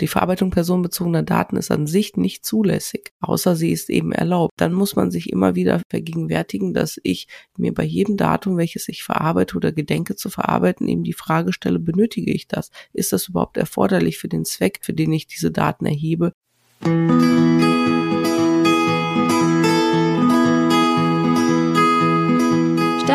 [0.00, 4.52] Die Verarbeitung personenbezogener Daten ist an sich nicht zulässig, außer sie ist eben erlaubt.
[4.56, 9.02] Dann muss man sich immer wieder vergegenwärtigen, dass ich mir bei jedem Datum, welches ich
[9.02, 12.70] verarbeite oder gedenke zu verarbeiten, eben die Frage stelle, benötige ich das?
[12.92, 16.32] Ist das überhaupt erforderlich für den Zweck, für den ich diese Daten erhebe?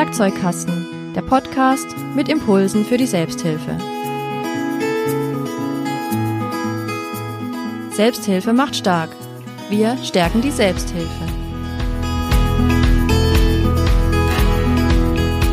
[0.04, 4.03] Werkzeugkasten, der Podcast mit Impulsen für die Selbsthilfe.
[7.94, 9.12] Selbsthilfe macht stark.
[9.70, 11.26] Wir stärken die Selbsthilfe.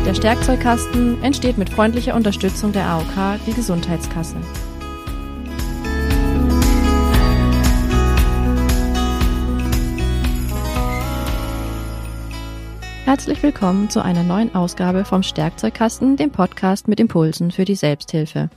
[0.07, 4.37] Der Stärkzeugkasten entsteht mit freundlicher Unterstützung der AOK, die Gesundheitskasse.
[13.05, 18.49] Herzlich willkommen zu einer neuen Ausgabe vom Stärkzeugkasten, dem Podcast mit Impulsen für die Selbsthilfe.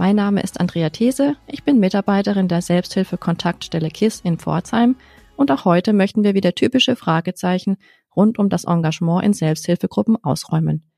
[0.00, 4.94] Mein Name ist Andrea These, ich bin Mitarbeiterin der Selbsthilfe-Kontaktstelle KISS in Pforzheim
[5.34, 7.78] und auch heute möchten wir wieder typische Fragezeichen
[8.14, 10.88] rund um das Engagement in Selbsthilfegruppen ausräumen.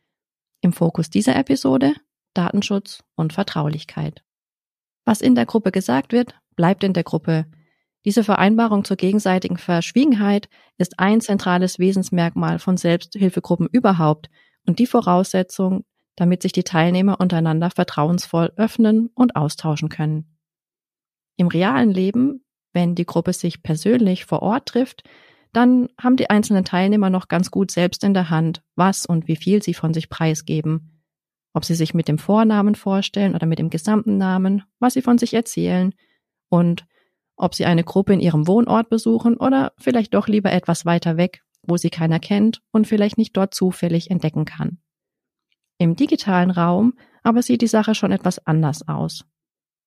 [0.60, 1.94] Im Fokus dieser Episode
[2.34, 4.22] Datenschutz und Vertraulichkeit.
[5.06, 7.46] Was in der Gruppe gesagt wird, bleibt in der Gruppe.
[8.04, 14.28] Diese Vereinbarung zur gegenseitigen Verschwiegenheit ist ein zentrales Wesensmerkmal von Selbsthilfegruppen überhaupt
[14.66, 15.86] und die Voraussetzung,
[16.20, 20.36] damit sich die Teilnehmer untereinander vertrauensvoll öffnen und austauschen können.
[21.38, 25.02] Im realen Leben, wenn die Gruppe sich persönlich vor Ort trifft,
[25.54, 29.36] dann haben die einzelnen Teilnehmer noch ganz gut selbst in der Hand, was und wie
[29.36, 31.02] viel sie von sich preisgeben.
[31.54, 35.16] Ob sie sich mit dem Vornamen vorstellen oder mit dem gesamten Namen, was sie von
[35.16, 35.94] sich erzählen
[36.50, 36.84] und
[37.34, 41.42] ob sie eine Gruppe in ihrem Wohnort besuchen oder vielleicht doch lieber etwas weiter weg,
[41.62, 44.82] wo sie keiner kennt und vielleicht nicht dort zufällig entdecken kann.
[45.80, 49.24] Im digitalen Raum aber sieht die Sache schon etwas anders aus.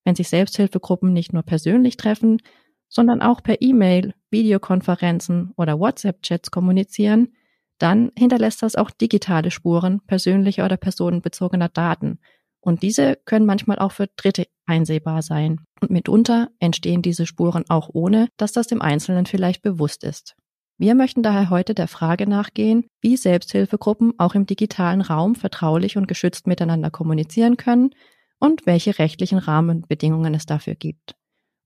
[0.03, 2.41] Wenn sich Selbsthilfegruppen nicht nur persönlich treffen,
[2.89, 7.30] sondern auch per E-Mail, Videokonferenzen oder WhatsApp-Chats kommunizieren,
[7.78, 12.19] dann hinterlässt das auch digitale Spuren persönlicher oder personenbezogener Daten
[12.66, 15.59] und diese können manchmal auch für Dritte einsehbar sein.
[15.81, 20.35] Und mitunter entstehen diese Spuren auch ohne, dass das dem Einzelnen vielleicht bewusst ist.
[20.83, 26.09] Wir möchten daher heute der Frage nachgehen, wie Selbsthilfegruppen auch im digitalen Raum vertraulich und
[26.09, 27.91] geschützt miteinander kommunizieren können
[28.38, 31.16] und welche rechtlichen Rahmenbedingungen es dafür gibt.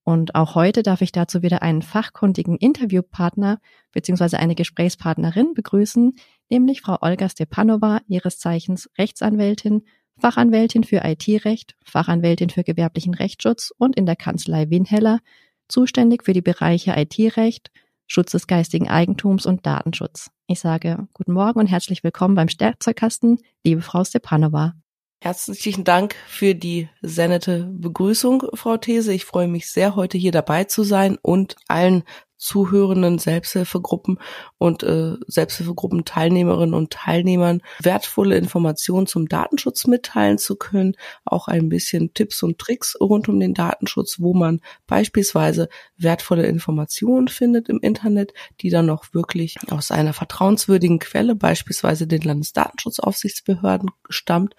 [0.03, 3.57] Und auch heute darf ich dazu wieder einen fachkundigen Interviewpartner
[3.91, 4.38] bzw.
[4.38, 6.13] eine Gesprächspartnerin begrüßen,
[6.51, 9.81] nämlich Frau Olga Stepanova, ihres Zeichens Rechtsanwältin
[10.19, 15.22] Fachanwältin für IT-Recht, Fachanwältin für gewerblichen Rechtsschutz und in der Kanzlei Winheller,
[15.67, 17.72] zuständig für die Bereiche IT-Recht,
[18.07, 20.31] Schutz des geistigen Eigentums und Datenschutz.
[20.47, 24.73] Ich sage guten Morgen und herzlich willkommen beim Stärkzeugkasten, liebe Frau Stepanova.
[25.22, 29.13] Herzlichen Dank für die sendete Begrüßung, Frau These.
[29.13, 32.03] Ich freue mich sehr, heute hier dabei zu sein und allen
[32.38, 34.20] zuhörenden Selbsthilfegruppen
[34.58, 41.70] und äh, Selbsthilfegruppen Teilnehmerinnen und Teilnehmern wertvolle Informationen zum Datenschutz mitteilen zu können, auch ein
[41.70, 45.68] bisschen Tipps und Tricks rund um den Datenschutz, wo man beispielsweise
[45.98, 52.22] wertvolle Informationen findet im Internet, die dann auch wirklich aus einer vertrauenswürdigen Quelle, beispielsweise den
[52.22, 54.56] Landesdatenschutzaufsichtsbehörden stammt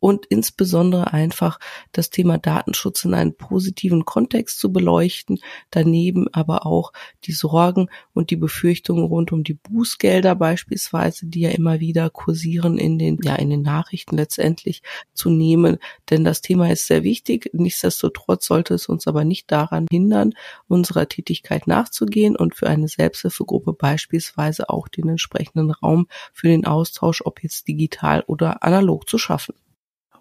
[0.00, 1.58] und insbesondere einfach
[1.92, 5.40] das Thema Datenschutz in einen positiven Kontext zu beleuchten,
[5.70, 6.92] daneben aber auch
[7.24, 12.78] die Sorgen und die Befürchtungen rund um die Bußgelder beispielsweise, die ja immer wieder kursieren
[12.78, 15.78] in den, ja, in den Nachrichten letztendlich zu nehmen.
[16.10, 17.50] Denn das Thema ist sehr wichtig.
[17.52, 20.34] Nichtsdestotrotz sollte es uns aber nicht daran hindern,
[20.68, 27.22] unserer Tätigkeit nachzugehen und für eine Selbsthilfegruppe beispielsweise auch den entsprechenden Raum für den Austausch,
[27.24, 29.54] ob jetzt digital oder analog zu schaffen.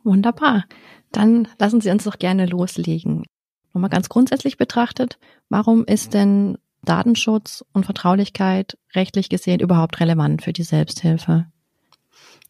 [0.03, 0.65] Wunderbar.
[1.11, 3.25] Dann lassen Sie uns doch gerne loslegen.
[3.73, 5.19] Nochmal ganz grundsätzlich betrachtet,
[5.49, 11.47] warum ist denn Datenschutz und Vertraulichkeit rechtlich gesehen überhaupt relevant für die Selbsthilfe?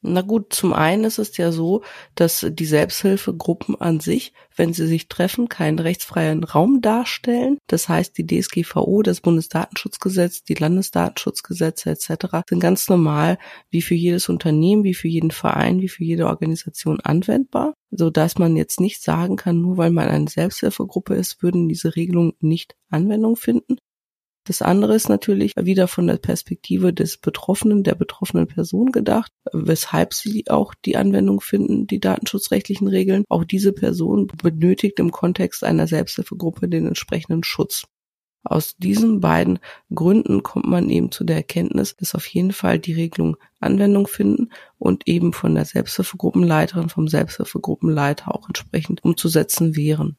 [0.01, 1.81] Na gut, zum einen ist es ja so,
[2.13, 7.57] dass die Selbsthilfegruppen an sich, wenn sie sich treffen, keinen rechtsfreien Raum darstellen.
[7.65, 12.43] Das heißt, die DSGVO, das Bundesdatenschutzgesetz, die Landesdatenschutzgesetze etc.
[12.47, 13.39] sind ganz normal
[13.71, 18.37] wie für jedes Unternehmen, wie für jeden Verein, wie für jede Organisation anwendbar, so dass
[18.37, 22.75] man jetzt nicht sagen kann, nur weil man eine Selbsthilfegruppe ist, würden diese Regelungen nicht
[22.89, 23.77] Anwendung finden.
[24.47, 30.13] Das andere ist natürlich wieder von der Perspektive des Betroffenen, der betroffenen Person gedacht, weshalb
[30.13, 33.25] sie auch die Anwendung finden, die datenschutzrechtlichen Regeln.
[33.27, 37.87] Auch diese Person benötigt im Kontext einer Selbsthilfegruppe den entsprechenden Schutz.
[38.45, 39.59] Aus diesen beiden
[39.93, 44.53] Gründen kommt man eben zu der Erkenntnis, dass auf jeden Fall die Regelung Anwendung finden
[44.77, 50.15] und eben von der Selbsthilfegruppenleiterin, vom Selbsthilfegruppenleiter auch entsprechend umzusetzen wären.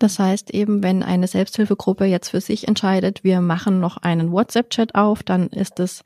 [0.00, 4.94] Das heißt eben, wenn eine Selbsthilfegruppe jetzt für sich entscheidet, wir machen noch einen WhatsApp-Chat
[4.94, 6.02] auf, dann ist es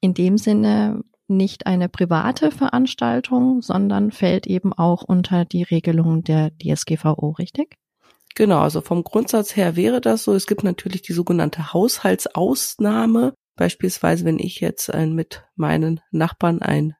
[0.00, 6.52] in dem Sinne nicht eine private Veranstaltung, sondern fällt eben auch unter die Regelungen der
[6.56, 7.74] DSGVO, richtig?
[8.36, 10.34] Genau, also vom Grundsatz her wäre das so.
[10.34, 13.34] Es gibt natürlich die sogenannte Haushaltsausnahme.
[13.56, 16.94] Beispielsweise, wenn ich jetzt ein, mit meinen Nachbarn ein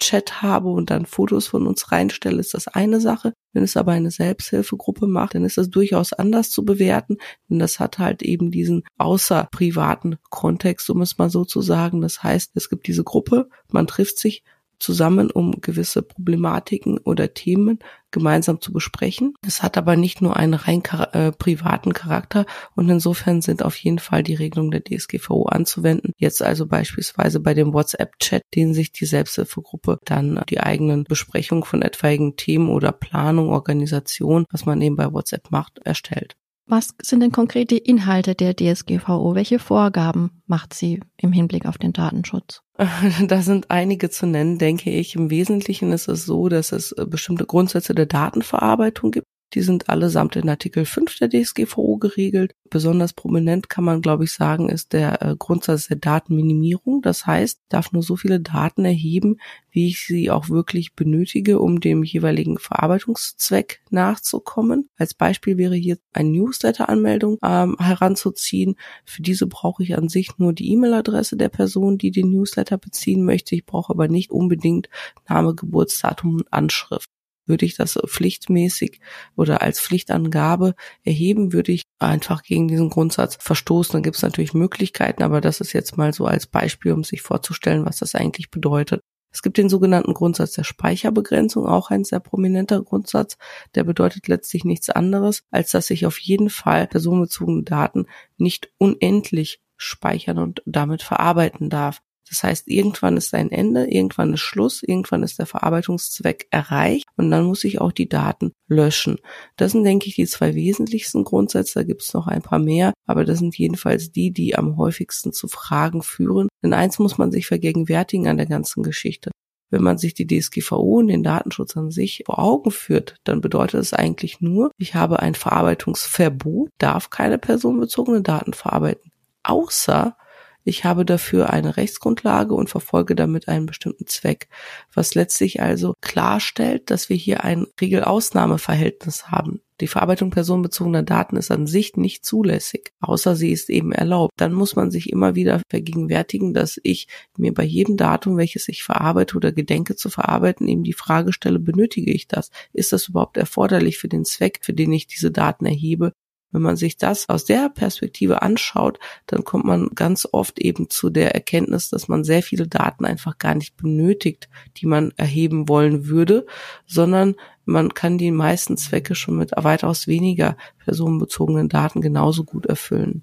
[0.00, 3.34] WhatsApp-Chat habe und dann Fotos von uns reinstelle, ist das eine Sache.
[3.52, 7.18] Wenn es aber eine Selbsthilfegruppe macht, dann ist das durchaus anders zu bewerten,
[7.48, 12.00] denn das hat halt eben diesen außerprivaten Kontext, um es mal so zu sagen.
[12.00, 14.42] Das heißt, es gibt diese Gruppe, man trifft sich
[14.80, 17.78] zusammen, um gewisse Problematiken oder Themen
[18.10, 19.34] gemeinsam zu besprechen.
[19.46, 20.82] Es hat aber nicht nur einen rein
[21.12, 26.12] äh, privaten Charakter und insofern sind auf jeden Fall die Regelungen der DSGVO anzuwenden.
[26.16, 31.82] Jetzt also beispielsweise bei dem WhatsApp-Chat, den sich die Selbsthilfegruppe dann die eigenen Besprechungen von
[31.82, 36.36] etwaigen Themen oder Planung, Organisation, was man eben bei WhatsApp macht, erstellt.
[36.70, 39.34] Was sind denn konkrete Inhalte der DSGVO?
[39.34, 42.62] Welche Vorgaben macht sie im Hinblick auf den Datenschutz?
[43.26, 45.16] Da sind einige zu nennen, denke ich.
[45.16, 49.26] Im Wesentlichen ist es so, dass es äh, bestimmte Grundsätze der Datenverarbeitung gibt.
[49.54, 52.54] Die sind allesamt in Artikel 5 der DSGVO geregelt.
[52.70, 57.02] Besonders prominent kann man, glaube ich, sagen, ist der äh, Grundsatz der Datenminimierung.
[57.02, 59.38] Das heißt, darf nur so viele Daten erheben,
[59.70, 64.88] wie ich sie auch wirklich benötige, um dem jeweiligen Verarbeitungszweck nachzukommen.
[64.96, 68.76] Als Beispiel wäre hier eine Newsletter-Anmeldung ähm, heranzuziehen.
[69.04, 73.24] Für diese brauche ich an sich nur die E-Mail-Adresse der Person, die den Newsletter beziehen
[73.24, 73.56] möchte.
[73.56, 74.88] Ich brauche aber nicht unbedingt
[75.28, 77.10] Name, Geburtsdatum und Anschrift
[77.50, 79.00] würde ich das pflichtmäßig
[79.36, 80.74] oder als Pflichtangabe
[81.04, 83.92] erheben, würde ich einfach gegen diesen Grundsatz verstoßen.
[83.92, 87.20] Dann gibt es natürlich Möglichkeiten, aber das ist jetzt mal so als Beispiel, um sich
[87.20, 89.02] vorzustellen, was das eigentlich bedeutet.
[89.32, 93.36] Es gibt den sogenannten Grundsatz der Speicherbegrenzung, auch ein sehr prominenter Grundsatz.
[93.74, 98.06] Der bedeutet letztlich nichts anderes, als dass ich auf jeden Fall personenbezogene Daten
[98.38, 102.02] nicht unendlich speichern und damit verarbeiten darf.
[102.30, 107.30] Das heißt, irgendwann ist ein Ende, irgendwann ist Schluss, irgendwann ist der Verarbeitungszweck erreicht und
[107.32, 109.18] dann muss ich auch die Daten löschen.
[109.56, 111.80] Das sind, denke ich, die zwei wesentlichsten Grundsätze.
[111.80, 115.32] Da gibt es noch ein paar mehr, aber das sind jedenfalls die, die am häufigsten
[115.32, 116.48] zu Fragen führen.
[116.62, 119.32] Denn eins muss man sich vergegenwärtigen an der ganzen Geschichte.
[119.70, 123.80] Wenn man sich die DSGVO und den Datenschutz an sich vor Augen führt, dann bedeutet
[123.80, 129.10] es eigentlich nur, ich habe ein Verarbeitungsverbot, darf keine personenbezogene Daten verarbeiten.
[129.42, 130.16] Außer
[130.64, 134.48] ich habe dafür eine Rechtsgrundlage und verfolge damit einen bestimmten Zweck,
[134.92, 139.62] was letztlich also klarstellt, dass wir hier ein Regelausnahmeverhältnis haben.
[139.80, 144.34] Die Verarbeitung personenbezogener Daten ist an sich nicht zulässig, außer sie ist eben erlaubt.
[144.36, 147.08] Dann muss man sich immer wieder vergegenwärtigen, dass ich
[147.38, 151.58] mir bei jedem Datum, welches ich verarbeite oder gedenke zu verarbeiten, eben die Frage stelle,
[151.58, 152.50] benötige ich das?
[152.74, 156.12] Ist das überhaupt erforderlich für den Zweck, für den ich diese Daten erhebe?
[156.52, 161.10] Wenn man sich das aus der Perspektive anschaut, dann kommt man ganz oft eben zu
[161.10, 166.06] der Erkenntnis, dass man sehr viele Daten einfach gar nicht benötigt, die man erheben wollen
[166.06, 166.46] würde,
[166.86, 173.22] sondern man kann die meisten Zwecke schon mit weitaus weniger personenbezogenen Daten genauso gut erfüllen.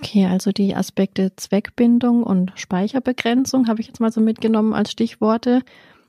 [0.00, 5.62] Okay, also die Aspekte Zweckbindung und Speicherbegrenzung habe ich jetzt mal so mitgenommen als Stichworte.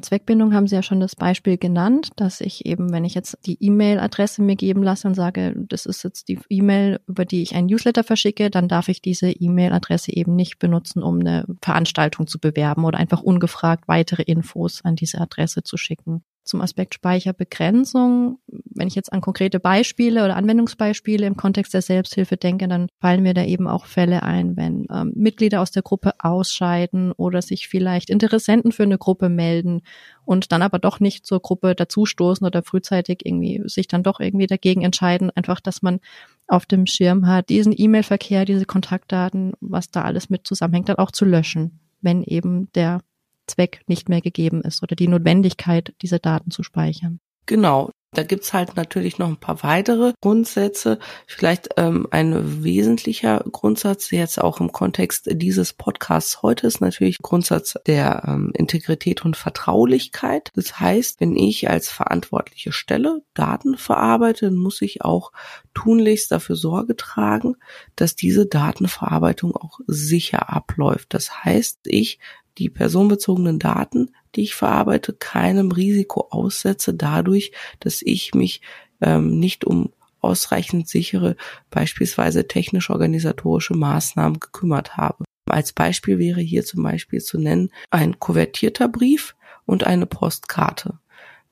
[0.06, 3.58] Zweckbindung haben Sie ja schon das Beispiel genannt, dass ich eben, wenn ich jetzt die
[3.60, 7.68] E-Mail-Adresse mir geben lasse und sage, das ist jetzt die E-Mail, über die ich einen
[7.68, 12.86] Newsletter verschicke, dann darf ich diese E-Mail-Adresse eben nicht benutzen, um eine Veranstaltung zu bewerben
[12.86, 18.40] oder einfach ungefragt weitere Infos an diese Adresse zu schicken zum Aspekt Speicherbegrenzung.
[18.48, 23.24] Wenn ich jetzt an konkrete Beispiele oder Anwendungsbeispiele im Kontext der Selbsthilfe denke, dann fallen
[23.24, 27.68] mir da eben auch Fälle ein, wenn ähm, Mitglieder aus der Gruppe ausscheiden oder sich
[27.68, 29.82] vielleicht Interessenten für eine Gruppe melden
[30.24, 34.48] und dann aber doch nicht zur Gruppe dazustoßen oder frühzeitig irgendwie sich dann doch irgendwie
[34.48, 36.00] dagegen entscheiden, einfach, dass man
[36.48, 41.12] auf dem Schirm hat, diesen E-Mail-Verkehr, diese Kontaktdaten, was da alles mit zusammenhängt, dann auch
[41.12, 43.02] zu löschen, wenn eben der
[43.48, 47.20] Zweck nicht mehr gegeben ist oder die Notwendigkeit, diese Daten zu speichern.
[47.46, 47.92] Genau.
[48.16, 51.00] Da gibt's halt natürlich noch ein paar weitere Grundsätze.
[51.28, 57.78] Vielleicht ähm, ein wesentlicher Grundsatz, jetzt auch im Kontext dieses Podcasts heute, ist natürlich Grundsatz
[57.86, 60.50] der ähm, Integrität und Vertraulichkeit.
[60.56, 65.34] Das heißt, wenn ich als verantwortliche Stelle Daten verarbeite, muss ich auch
[65.74, 67.58] tunlichst dafür Sorge tragen,
[67.98, 71.14] dass diese Datenverarbeitung auch sicher abläuft.
[71.14, 72.20] Das heißt, ich
[72.58, 78.62] die personenbezogenen Daten, die ich verarbeite, keinem Risiko aussetze dadurch, dass ich mich
[79.02, 81.36] ähm, nicht um ausreichend sichere,
[81.70, 85.24] beispielsweise technisch-organisatorische Maßnahmen gekümmert habe.
[85.48, 89.36] Als Beispiel wäre hier zum Beispiel zu nennen ein kuvertierter Brief
[89.66, 91.00] und eine Postkarte.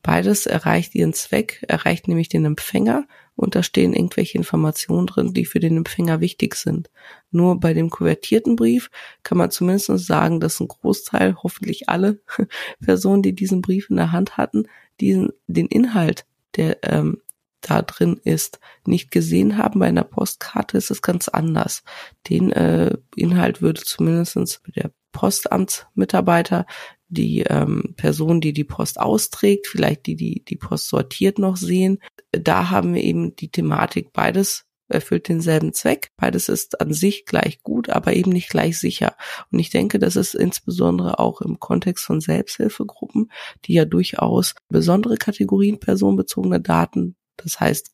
[0.02, 5.46] Beides erreicht ihren Zweck, erreicht nämlich den Empfänger und da stehen irgendwelche Informationen drin, die
[5.46, 6.90] für den Empfänger wichtig sind.
[7.32, 8.90] Nur bei dem kuvertierten Brief
[9.24, 12.20] kann man zumindest sagen, dass ein Großteil, hoffentlich alle
[12.82, 14.68] Personen, die diesen Brief in der Hand hatten,
[15.00, 16.26] diesen, den Inhalt
[16.56, 17.20] der ähm,
[17.62, 19.80] da drin ist, nicht gesehen haben.
[19.80, 21.84] Bei einer Postkarte ist es ganz anders.
[22.30, 26.66] Den äh, Inhalt würde zumindestens der Postamtsmitarbeiter,
[27.08, 32.00] die ähm, Person, die die Post austrägt, vielleicht die, die die Post sortiert noch sehen.
[32.32, 36.12] Da haben wir eben die Thematik, beides erfüllt denselben Zweck.
[36.18, 39.16] Beides ist an sich gleich gut, aber eben nicht gleich sicher.
[39.50, 43.32] Und ich denke, das ist insbesondere auch im Kontext von Selbsthilfegruppen,
[43.66, 47.93] die ja durchaus besondere Kategorien personenbezogener Daten das heißt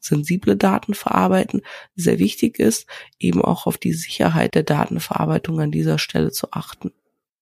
[0.00, 1.62] sensible Daten verarbeiten,
[1.94, 2.86] sehr wichtig ist,
[3.18, 6.92] eben auch auf die Sicherheit der Datenverarbeitung an dieser Stelle zu achten.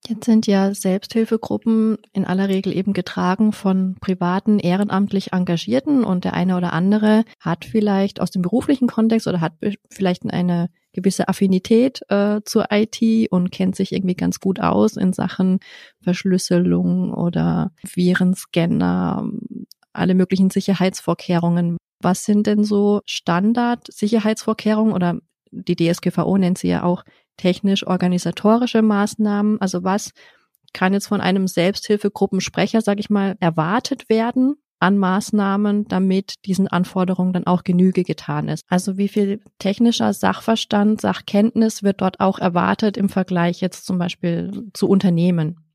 [0.08, 6.34] Jetzt sind ja Selbsthilfegruppen in aller Regel eben getragen von privaten, ehrenamtlich Engagierten und der
[6.34, 9.54] eine oder andere hat vielleicht aus dem beruflichen Kontext oder hat
[9.90, 15.12] vielleicht eine gewisse Affinität äh, zur IT und kennt sich irgendwie ganz gut aus in
[15.12, 15.58] Sachen
[16.00, 19.28] Verschlüsselung oder Virenscanner,
[19.92, 21.78] alle möglichen Sicherheitsvorkehrungen.
[22.00, 25.18] Was sind denn so Standard-Sicherheitsvorkehrungen oder
[25.50, 27.04] die DSGVO nennt sie ja auch
[27.36, 29.60] technisch-organisatorische Maßnahmen?
[29.60, 30.12] Also was
[30.72, 37.32] kann jetzt von einem Selbsthilfegruppensprecher, sage ich mal, erwartet werden an Maßnahmen, damit diesen Anforderungen
[37.32, 38.62] dann auch Genüge getan ist.
[38.68, 44.68] Also wie viel technischer Sachverstand, Sachkenntnis wird dort auch erwartet im Vergleich jetzt zum Beispiel
[44.74, 45.65] zu Unternehmen?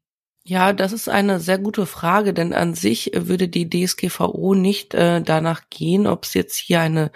[0.43, 5.21] Ja, das ist eine sehr gute Frage, denn an sich würde die DSGVO nicht äh,
[5.21, 7.11] danach gehen, ob es jetzt hier eine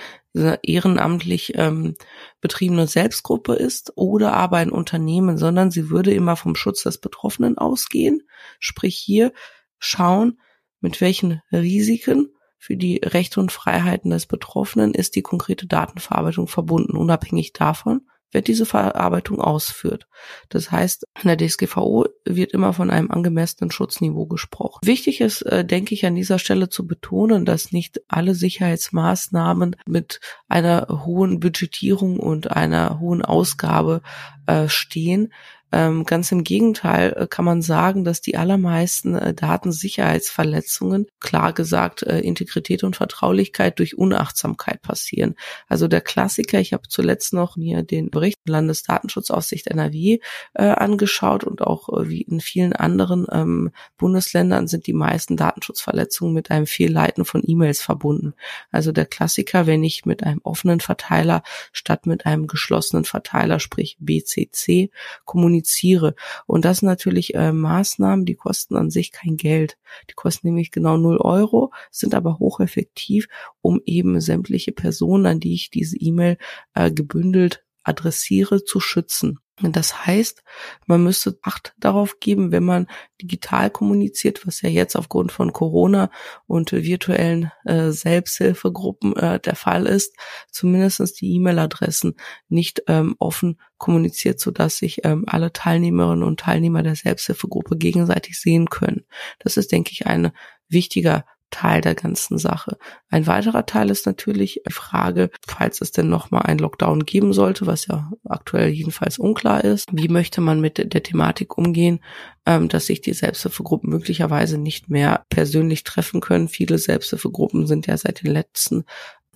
[0.63, 1.95] ehrenamtlich ähm,
[2.41, 7.57] betriebene Selbstgruppe ist oder aber ein Unternehmen, sondern sie würde immer vom Schutz des Betroffenen
[7.57, 8.27] ausgehen,
[8.59, 9.31] sprich hier
[9.79, 10.39] schauen,
[10.81, 16.97] mit welchen Risiken für die Rechte und Freiheiten des Betroffenen ist die konkrete Datenverarbeitung verbunden,
[16.97, 18.01] unabhängig davon,
[18.31, 20.07] wer diese Verarbeitung ausführt.
[20.49, 24.79] Das heißt, in der DSGVO wird immer von einem angemessenen Schutzniveau gesprochen.
[24.83, 30.19] Wichtig ist, äh, denke ich, an dieser Stelle zu betonen, dass nicht alle Sicherheitsmaßnahmen mit
[30.47, 34.01] einer hohen Budgetierung und einer hohen Ausgabe
[34.47, 35.31] äh, stehen.
[35.75, 42.01] Ähm, ganz im Gegenteil äh, kann man sagen, dass die allermeisten äh, Datensicherheitsverletzungen, klar gesagt
[42.03, 45.35] äh, Integrität und Vertraulichkeit durch Unachtsamkeit passieren.
[45.67, 50.19] Also der Klassiker, ich habe zuletzt noch mir den Bericht Landesdatenschutzaufsicht NRW
[50.53, 56.33] äh, angeschaut und auch äh, wie in vielen anderen ähm, Bundesländern sind die meisten Datenschutzverletzungen
[56.33, 58.33] mit einem Fehlleiten von E-Mails verbunden.
[58.71, 63.97] Also der Klassiker, wenn ich mit einem offenen Verteiler statt mit einem geschlossenen Verteiler, sprich
[63.99, 64.89] BCC,
[65.25, 66.15] kommuniziere, kommuniziere.
[66.45, 69.77] Und das sind natürlich äh, Maßnahmen, die kosten an sich kein Geld.
[70.09, 73.27] Die kosten nämlich genau null Euro, sind aber hocheffektiv,
[73.61, 76.37] um eben sämtliche Personen, an die ich diese E-Mail
[76.73, 79.39] äh, gebündelt adressiere, zu schützen.
[79.61, 80.43] Das heißt,
[80.85, 82.87] man müsste Acht darauf geben, wenn man
[83.21, 86.11] digital kommuniziert, was ja jetzt aufgrund von Corona
[86.45, 90.13] und virtuellen äh, Selbsthilfegruppen äh, der Fall ist,
[90.51, 92.15] zumindestens die E-Mail-Adressen
[92.49, 98.69] nicht ähm, offen kommuniziert, sodass sich ähm, alle Teilnehmerinnen und Teilnehmer der Selbsthilfegruppe gegenseitig sehen
[98.69, 99.05] können.
[99.39, 100.31] Das ist, denke ich, ein
[100.67, 102.77] wichtiger Teil der ganzen Sache.
[103.09, 107.65] Ein weiterer Teil ist natürlich die Frage, falls es denn nochmal einen Lockdown geben sollte,
[107.67, 111.99] was ja aktuell jedenfalls unklar ist, wie möchte man mit der Thematik umgehen,
[112.45, 116.47] ähm, dass sich die Selbsthilfegruppen möglicherweise nicht mehr persönlich treffen können.
[116.47, 118.83] Viele Selbsthilfegruppen sind ja seit den letzten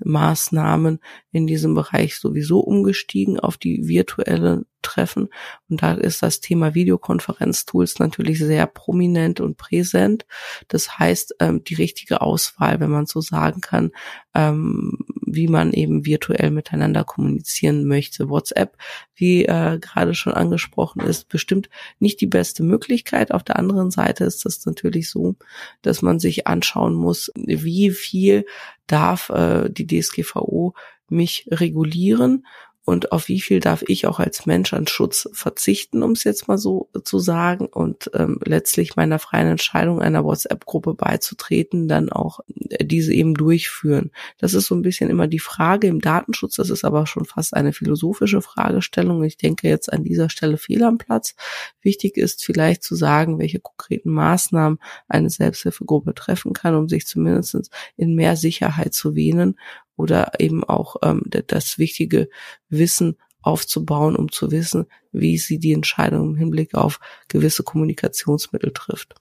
[0.04, 1.00] Maßnahmen
[1.32, 5.30] in diesem Bereich sowieso umgestiegen auf die virtuelle Treffen.
[5.70, 10.26] Und da ist das Thema Videokonferenztools natürlich sehr prominent und präsent.
[10.68, 13.92] Das heißt, ähm, die richtige Auswahl, wenn man so sagen kann,
[14.34, 18.30] ähm, wie man eben virtuell miteinander kommunizieren möchte.
[18.30, 18.78] WhatsApp,
[19.16, 21.70] wie äh, gerade schon angesprochen ist, bestimmt
[22.00, 23.32] nicht die beste Möglichkeit.
[23.32, 25.36] Auf der anderen Seite ist es natürlich so,
[25.82, 28.46] dass man sich anschauen muss, wie viel
[28.88, 30.74] darf äh, die DSGVO
[31.10, 32.46] mich regulieren
[32.90, 36.48] und auf wie viel darf ich auch als Mensch an Schutz verzichten, um es jetzt
[36.48, 42.40] mal so zu sagen, und ähm, letztlich meiner freien Entscheidung einer WhatsApp-Gruppe beizutreten, dann auch
[42.70, 44.10] äh, diese eben durchführen.
[44.40, 47.54] Das ist so ein bisschen immer die Frage im Datenschutz, das ist aber schon fast
[47.54, 49.24] eine philosophische Fragestellung.
[49.24, 51.36] Ich denke jetzt an dieser Stelle fehl am Platz.
[51.84, 57.70] Wichtig ist vielleicht zu sagen, welche konkreten Maßnahmen eine Selbsthilfegruppe treffen kann, um sich zumindest
[57.98, 59.58] in mehr Sicherheit zu wähnen
[60.00, 62.30] oder eben auch ähm, das wichtige
[62.70, 69.16] Wissen aufzubauen, um zu wissen, wie sie die Entscheidung im Hinblick auf gewisse Kommunikationsmittel trifft.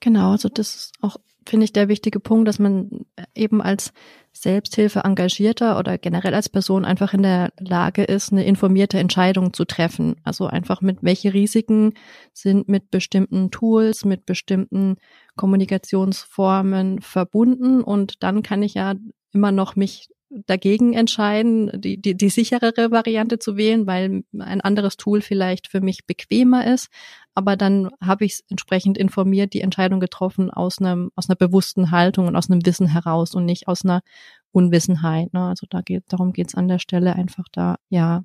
[0.00, 1.16] Genau, also das ist auch
[1.48, 3.92] finde ich der wichtige Punkt, dass man eben als
[4.32, 9.64] Selbsthilfe engagierter oder generell als Person einfach in der Lage ist, eine informierte Entscheidung zu
[9.64, 10.16] treffen.
[10.24, 11.94] Also einfach mit welche Risiken
[12.32, 14.96] sind mit bestimmten Tools, mit bestimmten
[15.36, 18.94] Kommunikationsformen verbunden und dann kann ich ja
[19.34, 20.08] immer noch mich
[20.46, 25.80] dagegen entscheiden, die, die, die sicherere Variante zu wählen, weil ein anderes Tool vielleicht für
[25.80, 26.88] mich bequemer ist.
[27.34, 32.26] Aber dann habe ich entsprechend informiert, die Entscheidung getroffen aus einem, aus einer bewussten Haltung
[32.26, 34.02] und aus einem Wissen heraus und nicht aus einer
[34.50, 35.32] Unwissenheit.
[35.32, 35.42] Ne?
[35.48, 38.24] Also da geht, darum geht es an der Stelle einfach da, ja,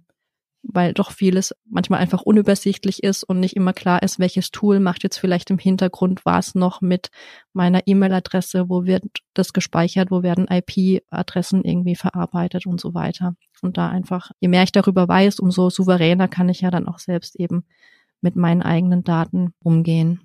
[0.64, 5.04] weil doch vieles manchmal einfach unübersichtlich ist und nicht immer klar ist, welches Tool macht
[5.04, 7.10] jetzt vielleicht im Hintergrund was noch mit
[7.54, 13.36] meiner E-Mail-Adresse, wo wird das gespeichert, wo werden IP-Adressen irgendwie verarbeitet und so weiter.
[13.62, 17.00] Und da einfach, je mehr ich darüber weiß, umso souveräner kann ich ja dann auch
[17.00, 17.64] selbst eben
[18.22, 20.22] mit meinen eigenen Daten umgehen.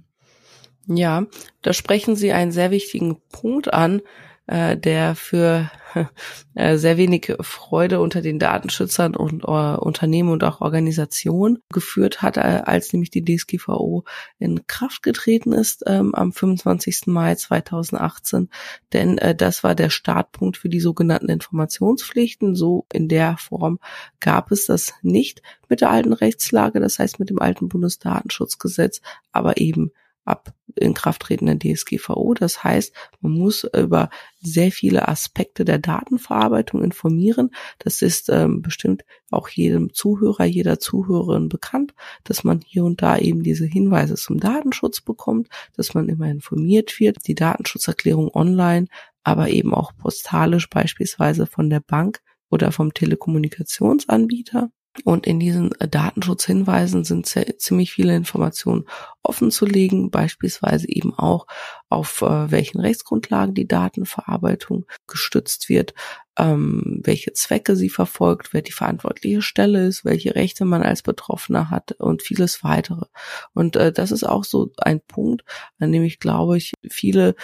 [0.87, 1.27] Ja,
[1.63, 4.03] da sprechen Sie einen sehr wichtigen Punkt an,
[4.47, 5.71] äh, der für
[6.55, 12.37] äh, sehr wenig Freude unter den Datenschützern und äh, Unternehmen und auch Organisationen geführt hat,
[12.37, 14.05] äh, als nämlich die DSGVO
[14.39, 17.07] in Kraft getreten ist ähm, am 25.
[17.07, 18.51] Mai 2018.
[18.93, 22.55] Denn äh, das war der Startpunkt für die sogenannten Informationspflichten.
[22.55, 23.79] So in der Form
[24.21, 29.01] gab es das nicht mit der alten Rechtslage, das heißt mit dem alten Bundesdatenschutzgesetz,
[29.33, 29.93] aber eben
[30.25, 32.35] ab Inkrafttreten der DSGVO.
[32.35, 37.51] Das heißt, man muss über sehr viele Aspekte der Datenverarbeitung informieren.
[37.79, 43.19] Das ist ähm, bestimmt auch jedem Zuhörer, jeder Zuhörerin bekannt, dass man hier und da
[43.19, 47.27] eben diese Hinweise zum Datenschutz bekommt, dass man immer informiert wird.
[47.29, 48.87] Die Datenschutzerklärung online,
[49.23, 54.71] aber eben auch postalisch beispielsweise von der Bank oder vom Telekommunikationsanbieter.
[55.03, 58.85] Und in diesen äh, Datenschutzhinweisen sind ziemlich viele Informationen
[59.23, 61.47] offen zu legen, beispielsweise eben auch
[61.89, 65.95] auf äh, welchen Rechtsgrundlagen die Datenverarbeitung gestützt wird,
[66.39, 71.71] ähm, welche Zwecke sie verfolgt, wer die verantwortliche Stelle ist, welche Rechte man als Betroffener
[71.71, 73.07] hat und vieles weitere.
[73.53, 75.43] Und äh, das ist auch so ein Punkt,
[75.81, 77.35] an dem ich glaube ich viele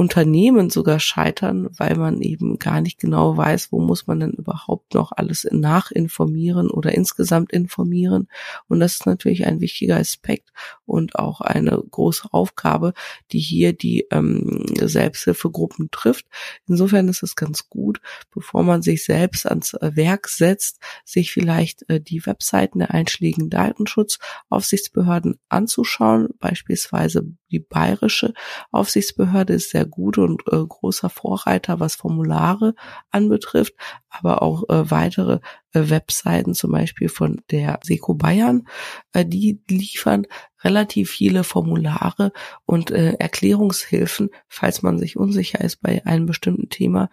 [0.00, 4.94] Unternehmen sogar scheitern, weil man eben gar nicht genau weiß, wo muss man denn überhaupt
[4.94, 8.26] noch alles nachinformieren oder insgesamt informieren.
[8.66, 10.54] Und das ist natürlich ein wichtiger Aspekt
[10.86, 12.94] und auch eine große Aufgabe,
[13.32, 16.24] die hier die ähm, Selbsthilfegruppen trifft.
[16.66, 18.00] Insofern ist es ganz gut,
[18.34, 25.38] bevor man sich selbst ans Werk setzt, sich vielleicht äh, die Webseiten der einschlägigen Datenschutzaufsichtsbehörden
[25.50, 26.30] anzuschauen.
[26.38, 28.32] Beispielsweise die bayerische
[28.70, 32.74] Aufsichtsbehörde ist sehr gut und äh, großer Vorreiter, was Formulare
[33.10, 33.74] anbetrifft,
[34.08, 35.40] aber auch äh, weitere
[35.72, 38.66] äh, Webseiten, zum Beispiel von der Seco Bayern,
[39.12, 40.26] äh, die liefern
[40.62, 42.32] relativ viele Formulare
[42.66, 47.10] und äh, Erklärungshilfen, falls man sich unsicher ist bei einem bestimmten Thema,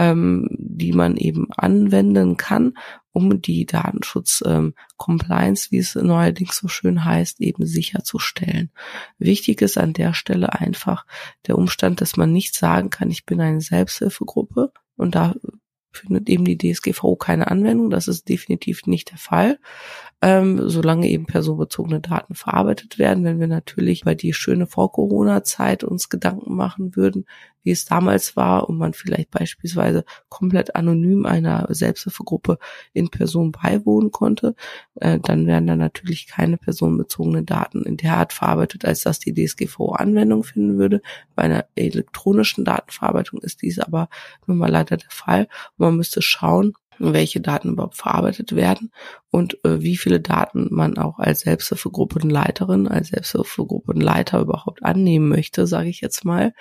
[0.00, 2.72] ähm, die man eben anwenden kann,
[3.12, 8.70] um die Datenschutz-Compliance, ähm, wie es neuerdings so schön heißt, eben sicherzustellen.
[9.18, 11.04] Wichtig ist an der Stelle einfach
[11.46, 15.34] der Umstand, dass man nicht sagen kann, ich bin eine Selbsthilfegruppe und da
[15.92, 17.90] findet eben die DSGVO keine Anwendung.
[17.90, 19.58] Das ist definitiv nicht der Fall
[20.22, 23.24] ähm, solange eben personenbezogene Daten verarbeitet werden.
[23.24, 27.24] Wenn wir natürlich bei die schöne Vor-Corona-Zeit uns Gedanken machen würden,
[27.62, 32.58] wie es damals war und man vielleicht beispielsweise komplett anonym einer Selbsthilfegruppe
[32.92, 34.54] in Person beiwohnen konnte,
[34.96, 39.34] äh, dann werden da natürlich keine personenbezogenen Daten in der Art verarbeitet, als dass die
[39.34, 41.00] DSGVO Anwendung finden würde.
[41.34, 44.08] Bei einer elektronischen Datenverarbeitung ist dies aber
[44.46, 45.48] nun mal leider der Fall.
[45.76, 48.92] Und man müsste schauen, welche Daten überhaupt verarbeitet werden
[49.30, 55.88] und äh, wie viele Daten man auch als Selbsthilfegruppenleiterin, als Selbsthilfegruppenleiter überhaupt annehmen möchte, sage
[55.88, 56.52] ich jetzt mal,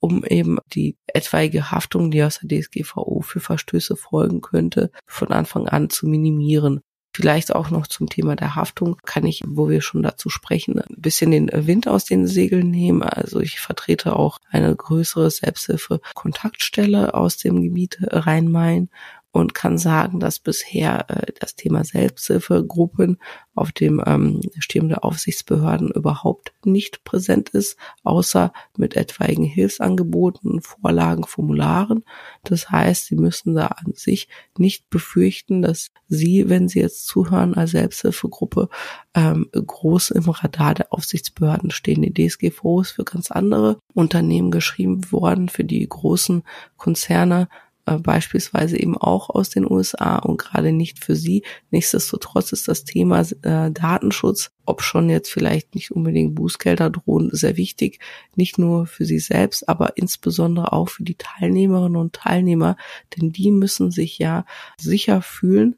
[0.00, 5.68] um eben die etwaige Haftung, die aus der DSGVO für Verstöße folgen könnte, von Anfang
[5.68, 6.80] an zu minimieren.
[7.14, 10.96] Vielleicht auch noch zum Thema der Haftung kann ich, wo wir schon dazu sprechen, ein
[10.96, 13.02] bisschen den Wind aus den Segeln nehmen.
[13.02, 18.88] Also ich vertrete auch eine größere Selbsthilfe-Kontaktstelle aus dem Gebiet Rhein-Main
[19.32, 23.18] und kann sagen, dass bisher äh, das Thema Selbsthilfegruppen
[23.54, 31.24] auf dem ähm, Stirn der Aufsichtsbehörden überhaupt nicht präsent ist, außer mit etwaigen Hilfsangeboten, Vorlagen,
[31.24, 32.04] Formularen.
[32.44, 37.54] Das heißt, Sie müssen da an sich nicht befürchten, dass Sie, wenn Sie jetzt zuhören
[37.54, 38.68] als Selbsthilfegruppe,
[39.14, 42.02] ähm, groß im Radar der Aufsichtsbehörden stehen.
[42.02, 46.42] Die DSGVO ist für ganz andere Unternehmen geschrieben worden, für die großen
[46.76, 47.48] Konzerne
[47.86, 51.42] äh, beispielsweise eben auch aus den USA und gerade nicht für sie.
[51.70, 57.56] Nichtsdestotrotz ist das Thema äh, Datenschutz, ob schon jetzt vielleicht nicht unbedingt Bußgelder drohen, sehr
[57.56, 57.98] wichtig,
[58.36, 62.76] nicht nur für sie selbst, aber insbesondere auch für die Teilnehmerinnen und Teilnehmer,
[63.16, 64.44] denn die müssen sich ja
[64.78, 65.76] sicher fühlen,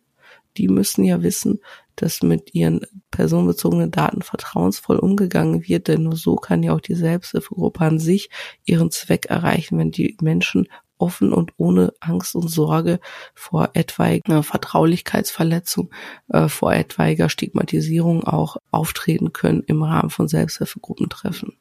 [0.56, 1.60] die müssen ja wissen,
[1.96, 6.94] dass mit ihren personenbezogenen Daten vertrauensvoll umgegangen wird, denn nur so kann ja auch die
[6.94, 8.30] Selbsthilfegruppe an sich
[8.64, 13.00] ihren Zweck erreichen, wenn die Menschen offen und ohne Angst und Sorge
[13.34, 15.90] vor etwaiger Vertraulichkeitsverletzung,
[16.28, 21.52] äh, vor etwaiger Stigmatisierung auch auftreten können im Rahmen von Selbsthilfegruppentreffen.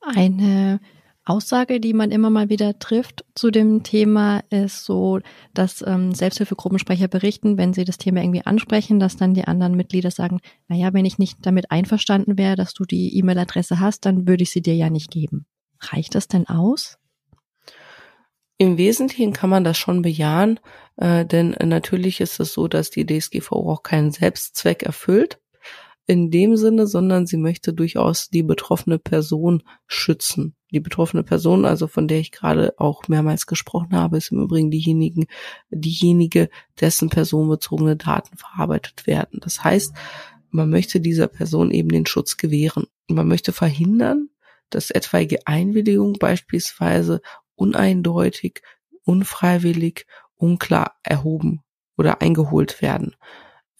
[0.00, 0.80] Eine
[1.24, 5.20] Aussage, die man immer mal wieder trifft zu dem Thema, ist so,
[5.54, 10.10] dass ähm, Selbsthilfegruppensprecher berichten, wenn sie das Thema irgendwie ansprechen, dass dann die anderen Mitglieder
[10.10, 14.42] sagen, naja, wenn ich nicht damit einverstanden wäre, dass du die E-Mail-Adresse hast, dann würde
[14.42, 15.46] ich sie dir ja nicht geben.
[15.80, 16.98] Reicht das denn aus?
[18.60, 20.60] Im Wesentlichen kann man das schon bejahen,
[20.96, 25.40] äh, denn natürlich ist es so, dass die DSGVO auch keinen Selbstzweck erfüllt
[26.06, 30.56] in dem Sinne, sondern sie möchte durchaus die betroffene Person schützen.
[30.72, 34.70] Die betroffene Person, also von der ich gerade auch mehrmals gesprochen habe, ist im Übrigen
[34.70, 35.24] diejenigen,
[35.70, 39.40] diejenige, dessen personenbezogene Daten verarbeitet werden.
[39.42, 39.94] Das heißt,
[40.50, 42.88] man möchte dieser Person eben den Schutz gewähren.
[43.08, 44.28] Man möchte verhindern,
[44.68, 47.22] dass etwaige Einwilligung beispielsweise
[47.60, 48.62] uneindeutig,
[49.04, 51.62] unfreiwillig, unklar erhoben
[51.96, 53.16] oder eingeholt werden.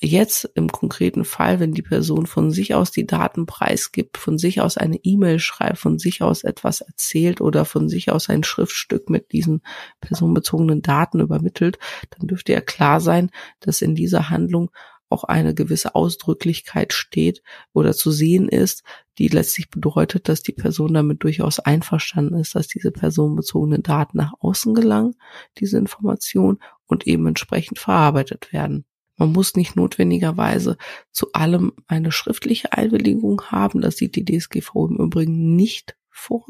[0.03, 4.63] Jetzt im konkreten Fall, wenn die Person von sich aus die Daten preisgibt, von sich
[4.63, 9.11] aus eine E-Mail schreibt, von sich aus etwas erzählt oder von sich aus ein Schriftstück
[9.11, 9.61] mit diesen
[10.01, 11.79] personenbezogenen Daten übermittelt,
[12.11, 14.71] dann dürfte ja klar sein, dass in dieser Handlung
[15.11, 17.43] auch eine gewisse Ausdrücklichkeit steht
[17.73, 18.83] oder zu sehen ist,
[19.19, 24.33] die letztlich bedeutet, dass die Person damit durchaus einverstanden ist, dass diese personenbezogenen Daten nach
[24.41, 25.17] außen gelangen,
[25.59, 28.85] diese Information und eben entsprechend verarbeitet werden.
[29.17, 30.79] Man muss nicht notwendigerweise
[31.13, 33.83] zu allem eine schriftliche Einwilligung haben.
[33.83, 36.45] Das sieht die DSGVO im Übrigen nicht vor.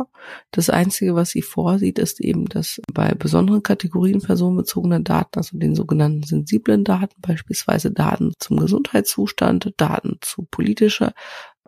[0.51, 5.75] Das Einzige, was sie vorsieht, ist eben, dass bei besonderen Kategorien personenbezogener Daten, also den
[5.75, 11.15] sogenannten sensiblen Daten, beispielsweise Daten zum Gesundheitszustand, Daten zu politischer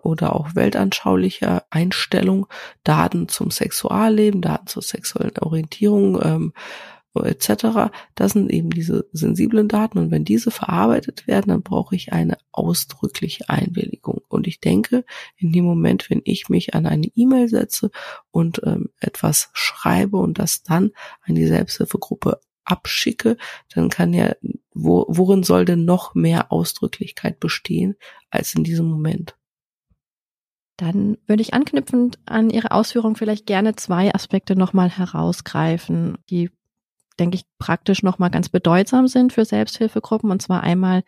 [0.02, 2.46] oder auch weltanschaulicher Einstellung,
[2.84, 6.52] Daten zum Sexualleben, Daten zur sexuellen Orientierung, ähm,
[7.14, 7.92] etc.
[8.14, 12.38] Das sind eben diese sensiblen Daten und wenn diese verarbeitet werden, dann brauche ich eine
[12.52, 14.22] ausdrückliche Einwilligung.
[14.28, 15.04] Und ich denke,
[15.36, 17.90] in dem Moment, wenn ich mich an eine E-Mail setze
[18.30, 23.36] und ähm, etwas schreibe und das dann an die Selbsthilfegruppe abschicke,
[23.74, 24.34] dann kann ja,
[24.72, 27.96] wo, worin soll denn noch mehr Ausdrücklichkeit bestehen
[28.30, 29.36] als in diesem Moment?
[30.78, 36.50] Dann würde ich anknüpfend an Ihre Ausführung vielleicht gerne zwei Aspekte nochmal herausgreifen, die
[37.16, 40.30] denke ich, praktisch nochmal ganz bedeutsam sind für Selbsthilfegruppen.
[40.30, 41.02] Und zwar einmal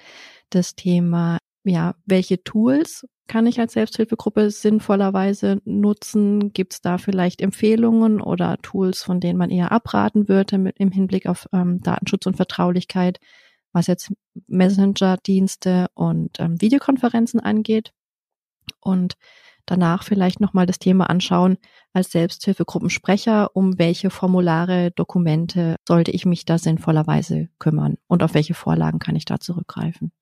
[0.51, 6.53] das Thema, ja, welche Tools kann ich als Selbsthilfegruppe sinnvollerweise nutzen?
[6.53, 10.91] Gibt es da vielleicht Empfehlungen oder Tools, von denen man eher abraten würde mit im
[10.91, 13.19] Hinblick auf ähm, Datenschutz und Vertraulichkeit,
[13.73, 14.13] was jetzt
[14.47, 17.93] Messenger-Dienste und ähm, Videokonferenzen angeht?
[18.81, 19.15] Und
[19.67, 21.59] danach vielleicht nochmal das Thema anschauen
[21.93, 28.55] als Selbsthilfegruppensprecher, um welche Formulare, Dokumente sollte ich mich da sinnvollerweise kümmern und auf welche
[28.55, 30.13] Vorlagen kann ich da zurückgreifen.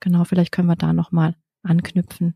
[0.00, 2.34] Genau, vielleicht können wir da nochmal anknüpfen.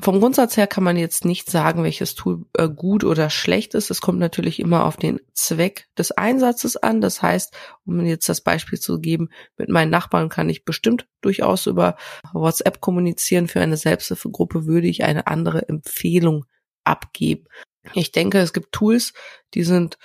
[0.00, 3.90] Vom Grundsatz her kann man jetzt nicht sagen, welches Tool äh, gut oder schlecht ist.
[3.90, 7.00] Es kommt natürlich immer auf den Zweck des Einsatzes an.
[7.00, 7.52] Das heißt,
[7.84, 11.96] um jetzt das Beispiel zu geben, mit meinen Nachbarn kann ich bestimmt durchaus über
[12.32, 13.48] WhatsApp kommunizieren.
[13.48, 16.44] Für eine Selbsthilfegruppe würde ich eine andere Empfehlung
[16.84, 17.46] abgeben.
[17.94, 19.14] Ich denke, es gibt Tools,
[19.54, 19.98] die sind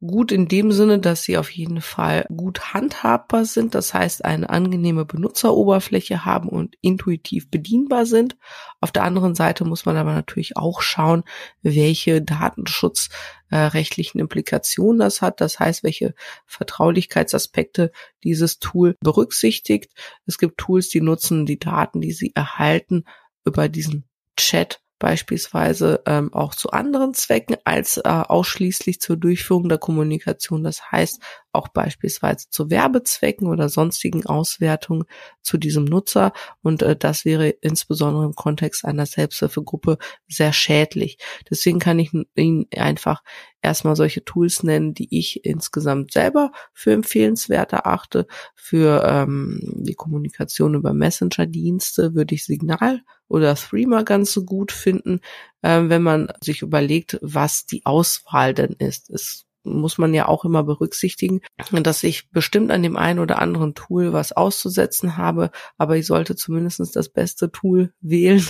[0.00, 4.48] gut in dem Sinne, dass sie auf jeden Fall gut handhabbar sind, das heißt eine
[4.48, 8.36] angenehme Benutzeroberfläche haben und intuitiv bedienbar sind.
[8.80, 11.24] Auf der anderen Seite muss man aber natürlich auch schauen,
[11.62, 16.14] welche datenschutzrechtlichen Implikationen das hat, das heißt, welche
[16.46, 17.90] Vertraulichkeitsaspekte
[18.22, 19.92] dieses Tool berücksichtigt.
[20.26, 23.04] Es gibt Tools, die nutzen die Daten, die sie erhalten,
[23.44, 24.04] über diesen
[24.36, 30.64] Chat beispielsweise ähm, auch zu anderen Zwecken als äh, ausschließlich zur Durchführung der Kommunikation.
[30.64, 35.04] Das heißt auch beispielsweise zu Werbezwecken oder sonstigen Auswertungen
[35.42, 36.32] zu diesem Nutzer.
[36.62, 41.18] Und äh, das wäre insbesondere im Kontext einer Selbsthilfegruppe sehr schädlich.
[41.48, 43.22] Deswegen kann ich Ihnen einfach
[43.62, 48.26] erstmal solche Tools nennen, die ich insgesamt selber für empfehlenswert erachte.
[48.54, 55.20] Für ähm, die Kommunikation über Messenger-Dienste würde ich Signal oder Threema ganz so gut finden,
[55.62, 59.10] äh, wenn man sich überlegt, was die Auswahl denn ist.
[59.10, 61.40] Es muss man ja auch immer berücksichtigen,
[61.70, 66.36] dass ich bestimmt an dem einen oder anderen Tool was auszusetzen habe, aber ich sollte
[66.36, 68.44] zumindest das beste Tool wählen,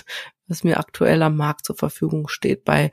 [0.47, 2.64] was mir aktuell am Markt zur Verfügung steht.
[2.64, 2.90] Bei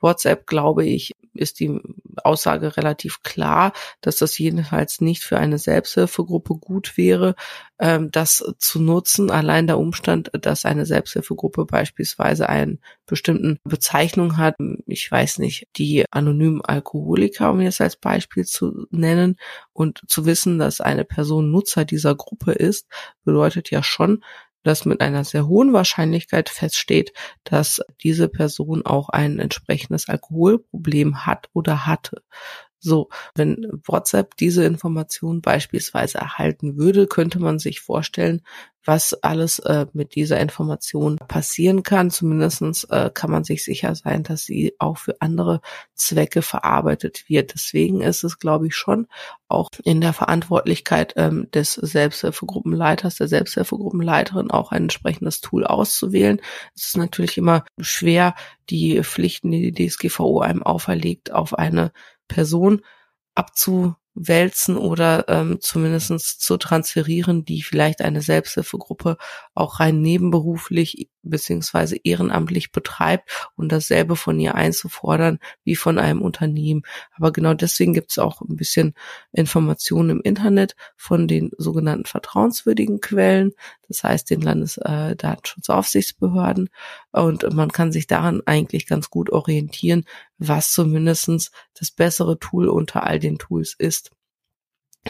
[0.00, 1.80] WhatsApp, glaube ich, ist die
[2.24, 7.34] Aussage relativ klar, dass das jedenfalls nicht für eine Selbsthilfegruppe gut wäre,
[7.78, 9.30] ähm, das zu nutzen.
[9.30, 16.04] Allein der Umstand, dass eine Selbsthilfegruppe beispielsweise einen bestimmten Bezeichnung hat, ich weiß nicht, die
[16.10, 19.36] anonymen Alkoholiker, um jetzt als Beispiel zu nennen,
[19.72, 22.88] und zu wissen, dass eine Person Nutzer dieser Gruppe ist,
[23.24, 24.24] bedeutet ja schon,
[24.68, 31.48] dass mit einer sehr hohen Wahrscheinlichkeit feststeht, dass diese Person auch ein entsprechendes Alkoholproblem hat
[31.54, 32.22] oder hatte.
[32.80, 38.42] So, wenn WhatsApp diese Information beispielsweise erhalten würde, könnte man sich vorstellen,
[38.88, 42.10] was alles äh, mit dieser Information passieren kann.
[42.10, 45.60] Zumindestens äh, kann man sich sicher sein, dass sie auch für andere
[45.94, 47.52] Zwecke verarbeitet wird.
[47.52, 49.06] Deswegen ist es, glaube ich, schon
[49.46, 56.40] auch in der Verantwortlichkeit ähm, des Selbsthilfegruppenleiters, der Selbsthilfegruppenleiterin auch ein entsprechendes Tool auszuwählen.
[56.74, 58.34] Es ist natürlich immer schwer,
[58.70, 61.92] die Pflichten, die die DSGVO einem auferlegt, auf eine
[62.28, 62.82] Person
[63.34, 69.16] abzuwälzen oder ähm, zumindest zu transferieren, die vielleicht eine Selbsthilfegruppe
[69.54, 76.82] auch rein nebenberuflich beziehungsweise ehrenamtlich betreibt und dasselbe von ihr einzufordern wie von einem Unternehmen.
[77.16, 78.94] Aber genau deswegen gibt es auch ein bisschen
[79.32, 83.52] Informationen im Internet von den sogenannten vertrauenswürdigen Quellen,
[83.88, 86.68] das heißt den Landesdatenschutzaufsichtsbehörden.
[87.12, 90.04] Äh, und man kann sich daran eigentlich ganz gut orientieren,
[90.38, 94.10] was zumindestens das bessere Tool unter all den Tools ist.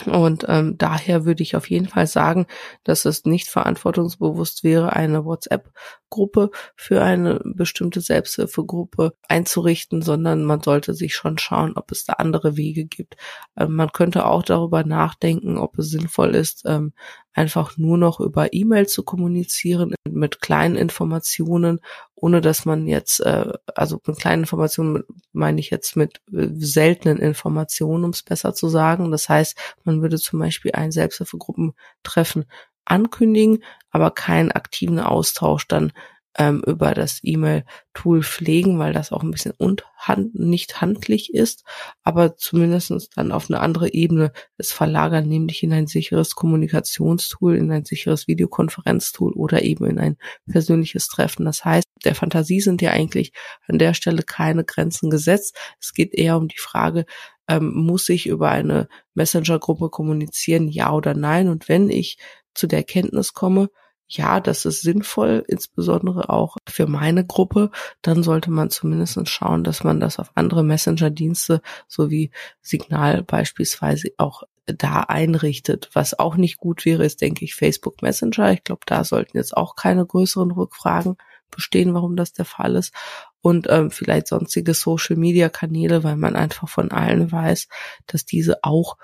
[0.07, 2.47] Und ähm, daher würde ich auf jeden Fall sagen,
[2.85, 10.95] dass es nicht verantwortungsbewusst wäre, eine WhatsApp-Gruppe für eine bestimmte Selbsthilfegruppe einzurichten, sondern man sollte
[10.95, 13.17] sich schon schauen, ob es da andere Wege gibt.
[13.57, 16.93] Ähm, man könnte auch darüber nachdenken, ob es sinnvoll ist, ähm,
[17.33, 21.81] einfach nur noch über E-Mail zu kommunizieren mit kleinen Informationen,
[22.21, 27.19] ohne dass man jetzt, äh, also mit kleinen Informationen meine ich jetzt mit äh, seltenen
[27.19, 29.11] Informationen, um es besser zu sagen.
[29.11, 32.47] Das heißt, man würde zum Beispiel ein Selbsthilfegruppentreffen
[32.85, 35.93] ankündigen, aber keinen aktiven Austausch dann
[36.39, 41.65] ähm, über das E-Mail-Tool pflegen, weil das auch ein bisschen unhand nicht handlich ist,
[42.05, 47.73] aber zumindestens dann auf eine andere Ebene es verlagern, nämlich in ein sicheres Kommunikationstool, in
[47.73, 50.17] ein sicheres Videokonferenztool oder eben in ein
[50.49, 51.45] persönliches Treffen.
[51.45, 53.33] Das heißt, der Fantasie sind ja eigentlich
[53.67, 55.57] an der Stelle keine Grenzen gesetzt.
[55.81, 57.05] Es geht eher um die Frage,
[57.49, 61.49] ähm, muss ich über eine Messenger-Gruppe kommunizieren, ja oder nein?
[61.49, 62.17] Und wenn ich
[62.55, 63.71] zu der Kenntnis komme,
[64.09, 69.85] ja, das ist sinnvoll, insbesondere auch für meine Gruppe, dann sollte man zumindest schauen, dass
[69.85, 72.31] man das auf andere Messenger-Dienste sowie
[72.63, 75.91] Signal beispielsweise auch da einrichtet.
[75.93, 78.53] Was auch nicht gut wäre, ist, denke ich, Facebook Messenger.
[78.53, 81.17] Ich glaube, da sollten jetzt auch keine größeren Rückfragen
[81.51, 82.95] bestehen, warum das der Fall ist.
[83.41, 87.69] Und ähm, vielleicht sonstige Social-Media-Kanäle, weil man einfach von allen weiß,
[88.07, 88.97] dass diese auch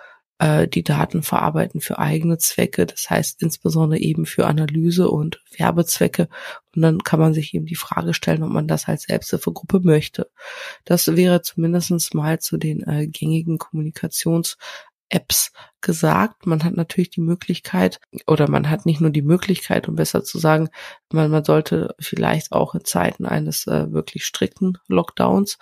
[0.45, 6.29] äh, die Daten verarbeiten für eigene Zwecke, das heißt insbesondere eben für Analyse und Werbezwecke.
[6.77, 10.31] Und dann kann man sich eben die Frage stellen, ob man das als Selbsthilfegruppe möchte.
[10.85, 14.57] Das wäre zumindestens mal zu den äh, gängigen Kommunikations-
[15.11, 16.47] Apps gesagt.
[16.47, 20.39] Man hat natürlich die Möglichkeit, oder man hat nicht nur die Möglichkeit, um besser zu
[20.39, 20.71] sagen,
[21.13, 25.59] man, man sollte vielleicht auch in Zeiten eines äh, wirklich strikten Lockdowns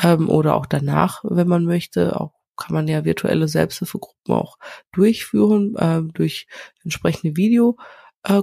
[0.00, 4.58] ähm, oder auch danach, wenn man möchte, auch kann man ja virtuelle Selbsthilfegruppen auch
[4.92, 6.46] durchführen äh, durch
[6.84, 7.76] entsprechende Video.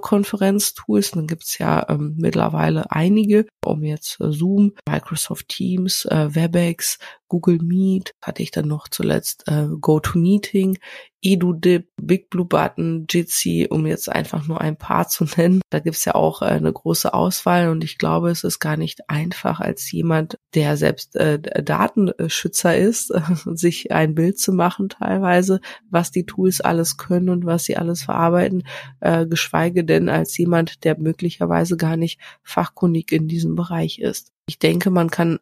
[0.01, 1.11] Konferenztools.
[1.11, 7.59] Dann gibt's ja ähm, mittlerweile einige, um jetzt äh, Zoom, Microsoft Teams, äh, WebEx, Google
[7.61, 10.77] Meet, hatte ich dann noch zuletzt äh, GoToMeeting,
[11.21, 15.61] EduDip, Big Blue Button, Jitsi, um jetzt einfach nur ein paar zu nennen.
[15.69, 19.09] Da gibt's ja auch äh, eine große Auswahl und ich glaube, es ist gar nicht
[19.09, 23.13] einfach als jemand, der selbst äh, Datenschützer ist,
[23.45, 28.03] sich ein Bild zu machen teilweise, was die Tools alles können und was sie alles
[28.03, 28.63] verarbeiten,
[29.01, 34.31] äh, geschweige denn als jemand, der möglicherweise gar nicht fachkundig in diesem Bereich ist.
[34.47, 35.39] Ich denke, man kann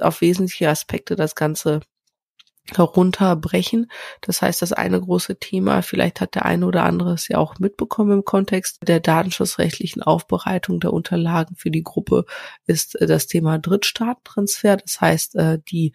[0.00, 1.80] auf wesentliche Aspekte das Ganze
[2.74, 3.90] herunterbrechen.
[4.20, 7.58] Das heißt, das eine große Thema, vielleicht hat der eine oder andere es ja auch
[7.58, 12.24] mitbekommen im Kontext der datenschutzrechtlichen Aufbereitung der Unterlagen für die Gruppe,
[12.66, 14.78] ist äh, das Thema Drittstaatentransfer.
[14.78, 15.92] Das heißt, äh, die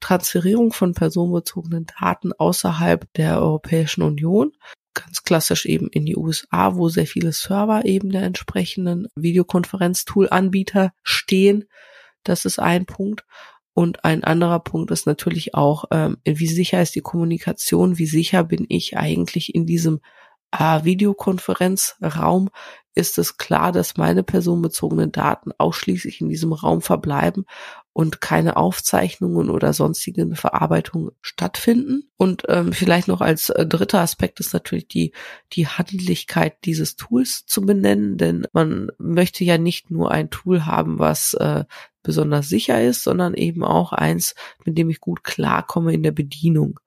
[0.00, 4.52] Transferierung von personenbezogenen Daten außerhalb der Europäischen Union
[4.94, 11.66] ganz klassisch eben in die USA, wo sehr viele Server eben der entsprechenden Videokonferenztool-Anbieter stehen.
[12.28, 13.24] Das ist ein Punkt.
[13.74, 18.42] Und ein anderer Punkt ist natürlich auch, ähm, wie sicher ist die Kommunikation, wie sicher
[18.42, 20.00] bin ich eigentlich in diesem
[20.50, 22.48] äh, Videokonferenzraum,
[22.96, 27.44] ist es klar, dass meine personenbezogenen Daten ausschließlich in diesem Raum verbleiben
[27.92, 32.10] und keine Aufzeichnungen oder sonstigen Verarbeitungen stattfinden.
[32.16, 35.12] Und ähm, vielleicht noch als äh, dritter Aspekt ist natürlich die,
[35.52, 40.98] die Handlichkeit dieses Tools zu benennen, denn man möchte ja nicht nur ein Tool haben,
[40.98, 41.64] was äh,
[42.02, 46.80] besonders sicher ist, sondern eben auch eins, mit dem ich gut klarkomme in der Bedienung.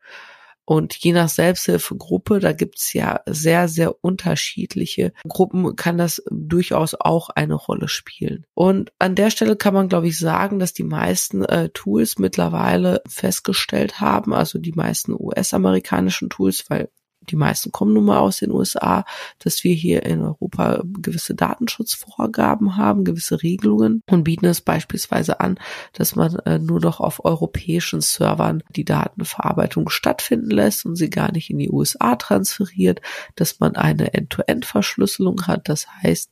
[0.70, 7.32] Und je nach Selbsthilfegruppe, da gibt's ja sehr, sehr unterschiedliche Gruppen, kann das durchaus auch
[7.32, 8.46] eine Rolle spielen.
[8.54, 13.02] Und an der Stelle kann man, glaube ich, sagen, dass die meisten äh, Tools mittlerweile
[13.08, 16.92] festgestellt haben, also die meisten US-amerikanischen Tools, weil
[17.30, 19.06] die meisten kommen nun mal aus den USA,
[19.40, 25.60] dass wir hier in Europa gewisse Datenschutzvorgaben haben, gewisse Regelungen und bieten es beispielsweise an,
[25.94, 31.32] dass man äh, nur noch auf europäischen Servern die Datenverarbeitung stattfinden lässt und sie gar
[31.32, 33.02] nicht in die USA transferiert,
[33.36, 35.70] dass man eine End-to-End-Verschlüsselung hat.
[35.70, 36.32] Das heißt,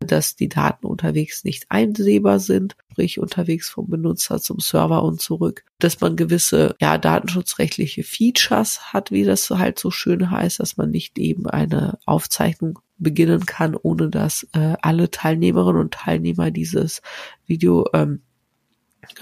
[0.00, 5.64] dass die Daten unterwegs nicht einsehbar sind, sprich unterwegs vom Benutzer zum Server und zurück,
[5.78, 10.90] dass man gewisse ja datenschutzrechtliche Features hat, wie das halt so schön heißt, dass man
[10.90, 17.02] nicht eben eine Aufzeichnung beginnen kann, ohne dass äh, alle Teilnehmerinnen und Teilnehmer dieses
[17.46, 18.22] Video ähm,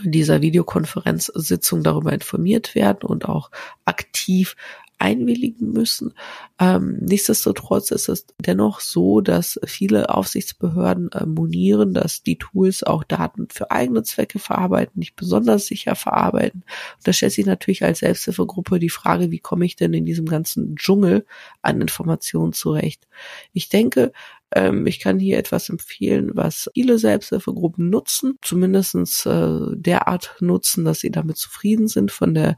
[0.02, 3.50] dieser Videokonferenzsitzung darüber informiert werden und auch
[3.84, 4.56] aktiv
[4.98, 6.14] einwilligen müssen.
[6.58, 13.04] Ähm, nichtsdestotrotz ist es dennoch so, dass viele Aufsichtsbehörden äh, monieren, dass die Tools auch
[13.04, 16.62] Daten für eigene Zwecke verarbeiten, nicht besonders sicher verarbeiten.
[16.96, 20.26] Und da stellt sich natürlich als Selbsthilfegruppe die Frage, wie komme ich denn in diesem
[20.26, 21.26] ganzen Dschungel
[21.60, 23.06] an Informationen zurecht?
[23.52, 24.12] Ich denke,
[24.54, 31.00] ähm, ich kann hier etwas empfehlen, was viele Selbsthilfegruppen nutzen, zumindestens äh, derart nutzen, dass
[31.00, 32.56] sie damit zufrieden sind von der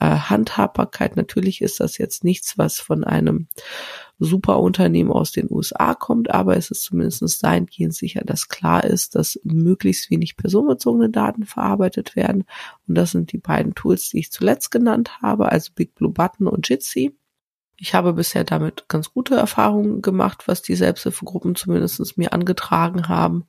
[0.00, 1.16] äh, Handhabbarkeit.
[1.16, 3.48] Natürlich ist das jetzt nichts, was von einem
[4.18, 9.40] Superunternehmen aus den USA kommt, aber es ist zumindest dahingehend sicher, dass klar ist, dass
[9.44, 12.44] möglichst wenig personenbezogene Daten verarbeitet werden.
[12.86, 16.46] Und das sind die beiden Tools, die ich zuletzt genannt habe, also Big Blue Button
[16.46, 17.16] und Jitsi.
[17.82, 23.46] Ich habe bisher damit ganz gute Erfahrungen gemacht, was die Selbsthilfegruppen zumindest mir angetragen haben.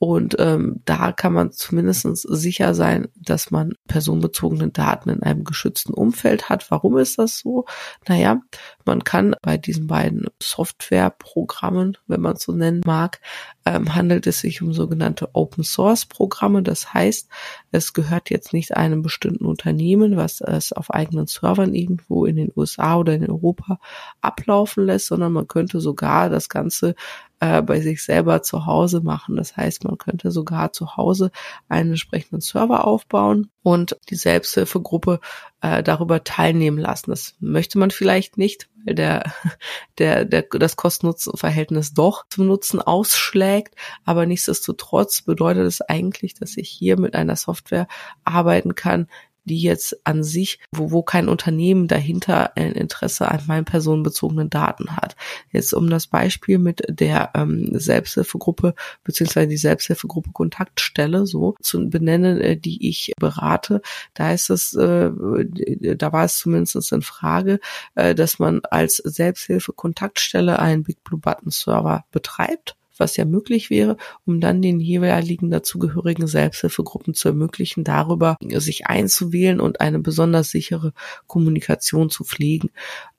[0.00, 5.94] Und ähm, da kann man zumindest sicher sein, dass man personenbezogene Daten in einem geschützten
[5.94, 6.72] Umfeld hat.
[6.72, 7.66] Warum ist das so?
[8.08, 8.40] Naja,
[8.88, 13.20] man kann bei diesen beiden Softwareprogrammen, wenn man es so nennen mag,
[13.66, 16.62] ähm, handelt es sich um sogenannte Open Source Programme.
[16.62, 17.28] Das heißt,
[17.70, 22.50] es gehört jetzt nicht einem bestimmten Unternehmen, was es auf eigenen Servern irgendwo in den
[22.56, 23.78] USA oder in Europa
[24.22, 26.94] ablaufen lässt, sondern man könnte sogar das Ganze
[27.40, 29.36] äh, bei sich selber zu Hause machen.
[29.36, 31.30] Das heißt, man könnte sogar zu Hause
[31.68, 35.20] einen entsprechenden Server aufbauen und die Selbsthilfegruppe
[35.60, 37.10] äh, darüber teilnehmen lassen.
[37.10, 39.32] Das möchte man vielleicht nicht, weil der,
[39.98, 43.74] der, der, das Kosten-Nutzen-Verhältnis doch zum Nutzen ausschlägt.
[44.04, 47.88] Aber nichtsdestotrotz bedeutet es eigentlich, dass ich hier mit einer Software
[48.24, 49.08] arbeiten kann,
[49.48, 54.96] die jetzt an sich, wo, wo kein Unternehmen dahinter ein Interesse an meinen personenbezogenen Daten
[54.96, 55.16] hat.
[55.50, 62.40] Jetzt um das Beispiel mit der ähm, Selbsthilfegruppe beziehungsweise die Selbsthilfegruppe Kontaktstelle so zu benennen,
[62.40, 63.82] äh, die ich berate,
[64.14, 67.60] da ist es, äh, da war es zumindest in Frage,
[67.94, 73.70] äh, dass man als Selbsthilfe Kontaktstelle einen Big Blue Button Server betreibt was ja möglich
[73.70, 80.50] wäre, um dann den jeweiligen dazugehörigen Selbsthilfegruppen zu ermöglichen, darüber sich einzuwählen und eine besonders
[80.50, 80.92] sichere
[81.26, 82.70] Kommunikation zu pflegen.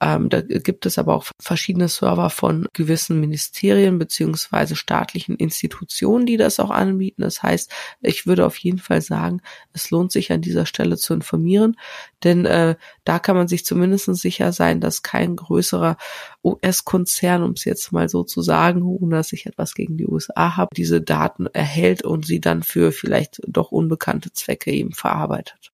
[0.02, 6.38] Ähm, da gibt es aber auch verschiedene Server von gewissen Ministerien beziehungsweise staatlichen Institutionen, die
[6.38, 7.22] das auch anbieten.
[7.22, 9.42] Das heißt, ich würde auf jeden Fall sagen,
[9.74, 11.76] es lohnt sich an dieser Stelle zu informieren,
[12.24, 12.76] denn äh,
[13.10, 15.98] da kann man sich zumindest sicher sein, dass kein größerer
[16.44, 20.56] US-Konzern, um es jetzt mal so zu sagen, ohne dass ich etwas gegen die USA
[20.58, 25.72] habe, diese Daten erhält und sie dann für vielleicht doch unbekannte Zwecke eben verarbeitet.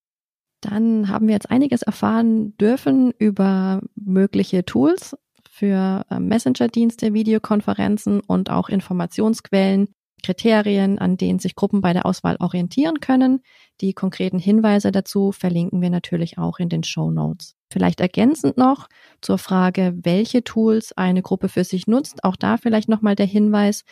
[0.61, 5.17] Dann haben wir jetzt einiges erfahren dürfen über mögliche Tools
[5.51, 9.89] für äh, Messenger-Dienste, Videokonferenzen und auch Informationsquellen,
[10.23, 13.41] Kriterien, an denen sich Gruppen bei der Auswahl orientieren können.
[13.81, 17.55] Die konkreten Hinweise dazu verlinken wir natürlich auch in den Show Notes.
[17.71, 18.87] Vielleicht ergänzend noch
[19.21, 22.23] zur Frage, welche Tools eine Gruppe für sich nutzt.
[22.23, 23.83] Auch da vielleicht nochmal der Hinweis,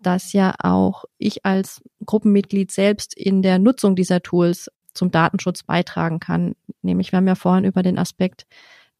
[0.00, 6.20] dass ja auch ich als Gruppenmitglied selbst in der Nutzung dieser Tools zum Datenschutz beitragen
[6.20, 6.56] kann.
[6.82, 8.46] Nämlich, wir haben ja vorhin über den Aspekt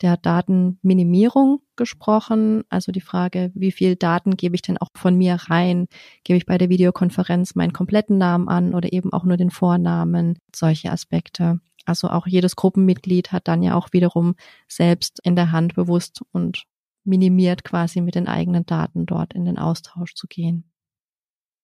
[0.03, 5.35] der Datenminimierung gesprochen, also die Frage, wie viel Daten gebe ich denn auch von mir
[5.35, 5.87] rein?
[6.25, 10.39] Gebe ich bei der Videokonferenz meinen kompletten Namen an oder eben auch nur den Vornamen?
[10.55, 11.61] Solche Aspekte.
[11.85, 14.35] Also auch jedes Gruppenmitglied hat dann ja auch wiederum
[14.69, 16.65] selbst in der Hand bewusst und
[17.05, 20.71] minimiert quasi mit den eigenen Daten dort in den Austausch zu gehen.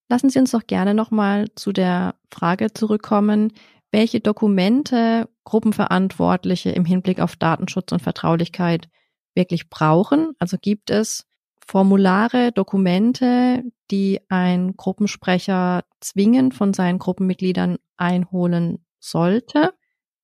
[0.09, 3.53] Lassen Sie uns doch gerne nochmal zu der Frage zurückkommen,
[3.93, 8.89] welche Dokumente Gruppenverantwortliche im Hinblick auf Datenschutz und Vertraulichkeit
[9.34, 10.32] wirklich brauchen.
[10.39, 11.26] Also gibt es
[11.66, 19.72] Formulare, Dokumente, die ein Gruppensprecher zwingend von seinen Gruppenmitgliedern einholen sollte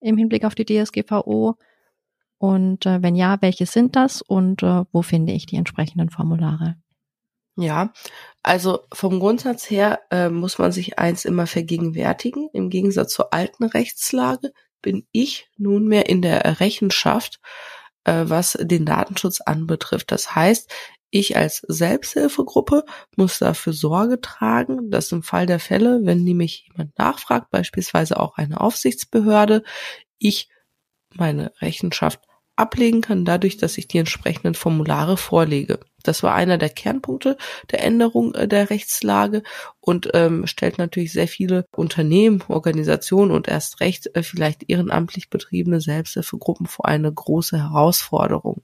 [0.00, 1.56] im Hinblick auf die DSGVO?
[2.38, 6.81] Und äh, wenn ja, welche sind das und äh, wo finde ich die entsprechenden Formulare?
[7.56, 7.92] Ja,
[8.42, 12.48] also vom Grundsatz her äh, muss man sich eins immer vergegenwärtigen.
[12.54, 17.40] Im Gegensatz zur alten Rechtslage bin ich nunmehr in der Rechenschaft,
[18.04, 20.10] äh, was den Datenschutz anbetrifft.
[20.12, 20.72] Das heißt,
[21.10, 22.84] ich als Selbsthilfegruppe
[23.16, 28.38] muss dafür Sorge tragen, dass im Fall der Fälle, wenn nämlich jemand nachfragt, beispielsweise auch
[28.38, 29.62] eine Aufsichtsbehörde,
[30.18, 30.48] ich
[31.14, 32.20] meine Rechenschaft
[32.56, 35.80] ablegen kann, dadurch, dass ich die entsprechenden Formulare vorlege.
[36.02, 37.36] Das war einer der Kernpunkte
[37.70, 39.42] der Änderung äh, der Rechtslage
[39.80, 45.80] und ähm, stellt natürlich sehr viele Unternehmen, Organisationen und erst recht äh, vielleicht ehrenamtlich betriebene
[45.80, 48.62] Selbsthilfegruppen vor eine große Herausforderung.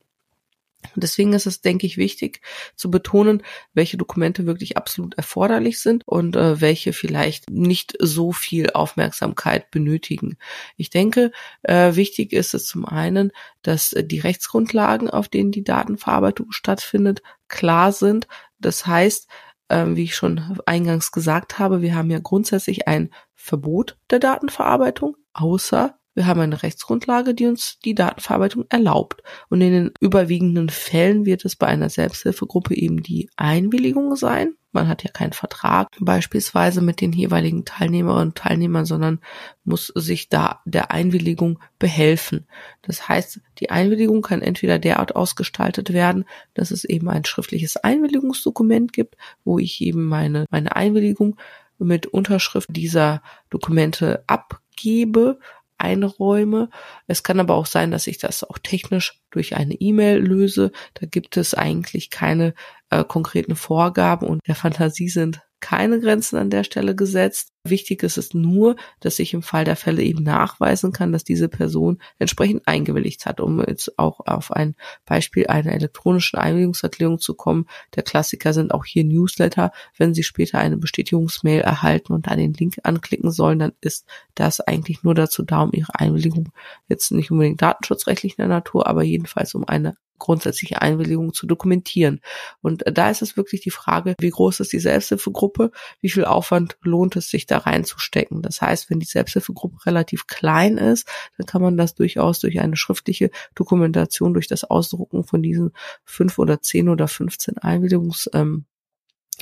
[0.95, 2.41] Deswegen ist es, denke ich, wichtig
[2.77, 3.43] zu betonen,
[3.75, 10.37] welche Dokumente wirklich absolut erforderlich sind und äh, welche vielleicht nicht so viel Aufmerksamkeit benötigen.
[10.77, 15.65] Ich denke, äh, wichtig ist es zum einen, dass äh, die Rechtsgrundlagen, auf denen die
[15.65, 18.29] Datenverarbeitung stattfindet, klar sind.
[18.61, 19.29] Das heißt,
[19.69, 25.17] äh, wie ich schon eingangs gesagt habe, wir haben ja grundsätzlich ein Verbot der Datenverarbeitung,
[25.33, 29.23] außer wir haben eine Rechtsgrundlage, die uns die Datenverarbeitung erlaubt.
[29.51, 34.55] Und in den überwiegenden Fällen wird es bei einer Selbsthilfegruppe eben die Einwilligung sein.
[34.73, 39.21] Man hat ja keinen Vertrag beispielsweise mit den jeweiligen Teilnehmerinnen und Teilnehmern, sondern
[39.63, 42.49] muss sich da der Einwilligung behelfen.
[42.83, 48.93] Das heißt, die Einwilligung kann entweder derart ausgestaltet werden, dass es eben ein schriftliches Einwilligungsdokument
[48.93, 51.37] gibt, wo ich eben meine, meine Einwilligung
[51.79, 55.39] mit Unterschrift dieser Dokumente abgebe
[55.79, 56.71] einräume.
[57.07, 60.73] Es kann aber auch sein, dass ich das auch technisch durch eine E-Mail löse.
[60.95, 62.55] Da gibt es eigentlich keine
[62.91, 67.53] äh, konkreten Vorgaben und der Fantasie sind keine Grenzen an der Stelle gesetzt.
[67.65, 71.49] Wichtig ist es nur, dass ich im Fall der Fälle eben nachweisen kann, dass diese
[71.49, 77.67] Person entsprechend eingewilligt hat, um jetzt auch auf ein Beispiel einer elektronischen Einwilligungserklärung zu kommen.
[77.95, 79.73] Der Klassiker sind auch hier Newsletter.
[79.97, 84.61] Wenn Sie später eine Bestätigungsmail erhalten und da den Link anklicken sollen, dann ist das
[84.61, 86.51] eigentlich nur dazu da, um Ihre Einwilligung
[86.89, 92.21] jetzt nicht unbedingt datenschutzrechtlicher Natur, aber jedenfalls um eine grundsätzliche Einwilligung zu dokumentieren.
[92.61, 96.25] Und äh, da ist es wirklich die Frage, wie groß ist die Selbsthilfegruppe, wie viel
[96.25, 98.43] Aufwand lohnt es sich da reinzustecken.
[98.43, 102.77] Das heißt, wenn die Selbsthilfegruppe relativ klein ist, dann kann man das durchaus durch eine
[102.77, 105.73] schriftliche Dokumentation, durch das Ausdrucken von diesen
[106.05, 108.67] fünf oder zehn oder 15 Einwilligungs ähm,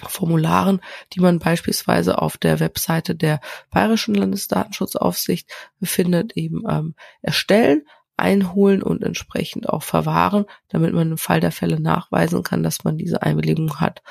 [0.02, 0.80] Formularen,
[1.12, 5.50] die man beispielsweise auf der Webseite der Bayerischen Landesdatenschutzaufsicht
[5.80, 7.86] befindet, eben ähm, erstellen
[8.16, 12.96] einholen und entsprechend auch verwahren, damit man im Fall der Fälle nachweisen kann, dass man
[12.96, 14.02] diese Einwilligung hat.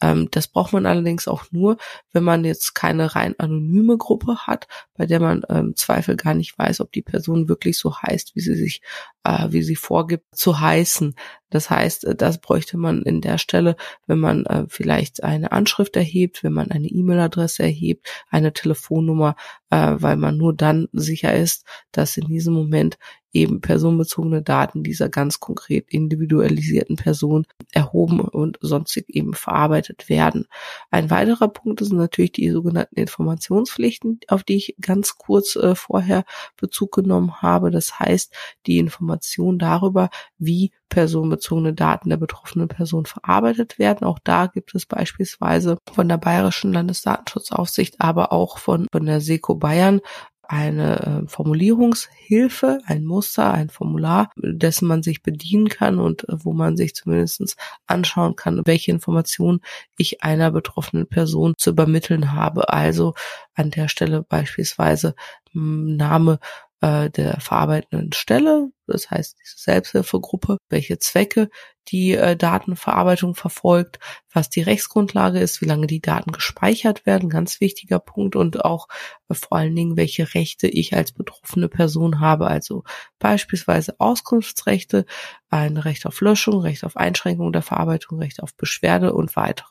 [0.00, 1.78] Ähm, das braucht man allerdings auch nur,
[2.12, 6.58] wenn man jetzt keine rein anonyme Gruppe hat, bei der man ähm, Zweifel gar nicht
[6.58, 8.82] weiß, ob die Person wirklich so heißt, wie sie sich,
[9.24, 11.14] äh, wie sie vorgibt zu heißen.
[11.54, 13.76] Das heißt, äh, das bräuchte man in der Stelle,
[14.08, 19.36] wenn man äh, vielleicht eine Anschrift erhebt, wenn man eine E-Mail-Adresse erhebt, eine Telefonnummer,
[19.70, 22.98] äh, weil man nur dann sicher ist, dass in diesem Moment
[23.34, 30.46] eben personenbezogene Daten dieser ganz konkret individualisierten Person erhoben und sonstig eben verarbeitet werden.
[30.90, 36.24] Ein weiterer Punkt sind natürlich die sogenannten Informationspflichten, auf die ich ganz kurz äh, vorher
[36.56, 37.70] Bezug genommen habe.
[37.70, 38.32] Das heißt,
[38.66, 41.34] die Information darüber, wie personenbezogene
[41.72, 44.04] Daten der betroffenen Person verarbeitet werden.
[44.04, 49.54] Auch da gibt es beispielsweise von der Bayerischen Landesdatenschutzaufsicht, aber auch von, von der SECO
[49.54, 50.00] Bayern
[50.48, 56.52] eine äh, Formulierungshilfe, ein Muster, ein Formular, dessen man sich bedienen kann und äh, wo
[56.52, 59.60] man sich zumindest anschauen kann, welche Informationen
[59.96, 62.68] ich einer betroffenen Person zu übermitteln habe.
[62.68, 63.14] Also
[63.54, 65.14] an der Stelle beispielsweise
[65.52, 66.38] hm, Name,
[66.84, 71.48] äh, der verarbeitenden Stelle, das heißt diese Selbsthilfegruppe, welche Zwecke
[71.88, 73.98] die äh, Datenverarbeitung verfolgt,
[74.30, 78.88] was die Rechtsgrundlage ist, wie lange die Daten gespeichert werden, ganz wichtiger Punkt und auch
[79.30, 82.84] äh, vor allen Dingen, welche Rechte ich als betroffene Person habe, also
[83.18, 85.06] beispielsweise Auskunftsrechte,
[85.48, 89.68] ein Recht auf Löschung, Recht auf Einschränkung der Verarbeitung, Recht auf Beschwerde und weitere.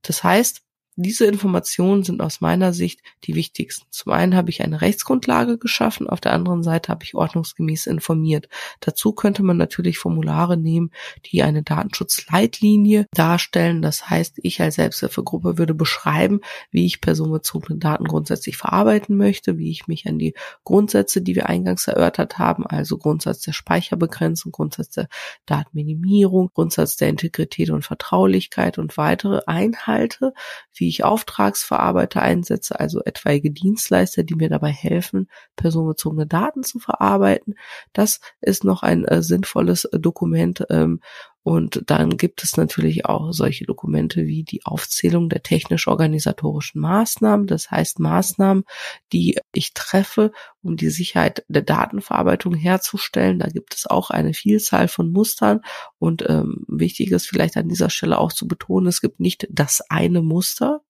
[0.00, 0.62] Das heißt,
[0.96, 3.86] diese Informationen sind aus meiner Sicht die wichtigsten.
[3.90, 8.48] Zum einen habe ich eine Rechtsgrundlage geschaffen, auf der anderen Seite habe ich ordnungsgemäß informiert.
[8.80, 10.90] Dazu könnte man natürlich Formulare nehmen,
[11.26, 13.82] die eine Datenschutzleitlinie darstellen.
[13.82, 16.40] Das heißt, ich als Selbsthilfegruppe würde beschreiben,
[16.70, 21.48] wie ich personenbezogene Daten grundsätzlich verarbeiten möchte, wie ich mich an die Grundsätze, die wir
[21.48, 25.08] eingangs erörtert haben, also Grundsatz der Speicherbegrenzung, Grundsatz der
[25.46, 30.34] Datenminimierung, Grundsatz der Integrität und Vertraulichkeit und weitere einhalte,
[30.74, 36.78] wie wie ich Auftragsverarbeiter einsetze, also etwaige Dienstleister, die mir dabei helfen, personenbezogene Daten zu
[36.78, 37.54] verarbeiten.
[37.94, 41.00] Das ist noch ein äh, sinnvolles äh, Dokument, ähm,
[41.44, 47.46] und dann gibt es natürlich auch solche Dokumente wie die Aufzählung der technisch-organisatorischen Maßnahmen.
[47.46, 48.64] Das heißt Maßnahmen,
[49.12, 50.32] die ich treffe,
[50.62, 53.38] um die Sicherheit der Datenverarbeitung herzustellen.
[53.40, 55.60] Da gibt es auch eine Vielzahl von Mustern.
[55.98, 59.82] Und ähm, wichtig ist vielleicht an dieser Stelle auch zu betonen, es gibt nicht das
[59.90, 60.80] eine Muster,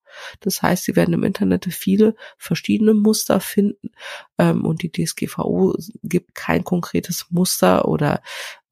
[0.41, 3.91] das heißt, Sie werden im Internet viele verschiedene Muster finden
[4.39, 8.23] ähm, und die DSGVO gibt kein konkretes Muster oder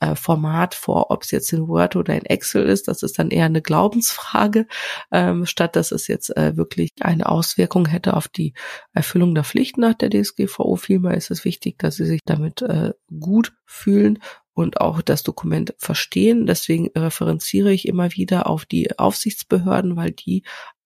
[0.02, 2.88] äh, Format vor, ob es jetzt in Word oder in Excel ist.
[2.88, 4.66] Das ist dann eher eine Glaubensfrage,
[5.12, 8.52] ähm, statt dass es jetzt äh, wirklich eine Auswirkung hätte auf die
[8.92, 10.76] Erfüllung der Pflicht nach der DSGVO.
[10.76, 14.18] Vielmehr ist es wichtig, dass Sie sich damit äh, gut fühlen
[14.54, 16.46] und auch das Dokument verstehen.
[16.46, 20.42] Deswegen referenziere ich immer wieder auf die Aufsichtsbehörden, weil die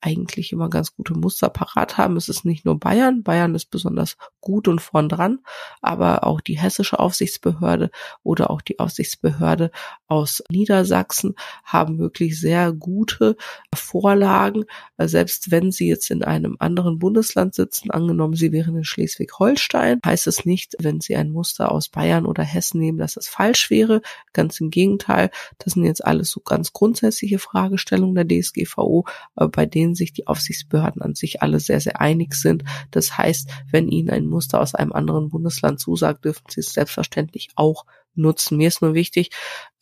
[0.07, 2.17] eigentlich immer ganz gute Muster parat haben.
[2.17, 5.41] Es ist nicht nur Bayern, Bayern ist besonders gut und vorn dran,
[5.83, 7.91] aber auch die hessische Aufsichtsbehörde
[8.23, 9.73] oder auch die Aufsichtsbehörde
[10.07, 11.35] aus Niedersachsen
[11.65, 13.37] haben wirklich sehr gute
[13.75, 19.99] Vorlagen, selbst wenn sie jetzt in einem anderen Bundesland sitzen, angenommen sie wären in Schleswig-Holstein,
[20.07, 23.71] heißt es nicht, wenn sie ein Muster aus Bayern oder Hessen nehmen, dass es falsch
[23.71, 24.03] wäre.
[24.33, 29.05] Ganz im Gegenteil, das sind jetzt alles so ganz grundsätzliche Fragestellungen der DSGVO,
[29.35, 32.63] bei denen sich die Aufsichtsbehörden an sich alle sehr, sehr einig sind.
[32.93, 37.49] Das heißt, wenn Ihnen ein Muster aus einem anderen Bundesland zusagt, dürfen Sie es selbstverständlich
[37.57, 37.85] auch
[38.17, 38.57] nutzen.
[38.57, 39.31] Mir ist nur wichtig,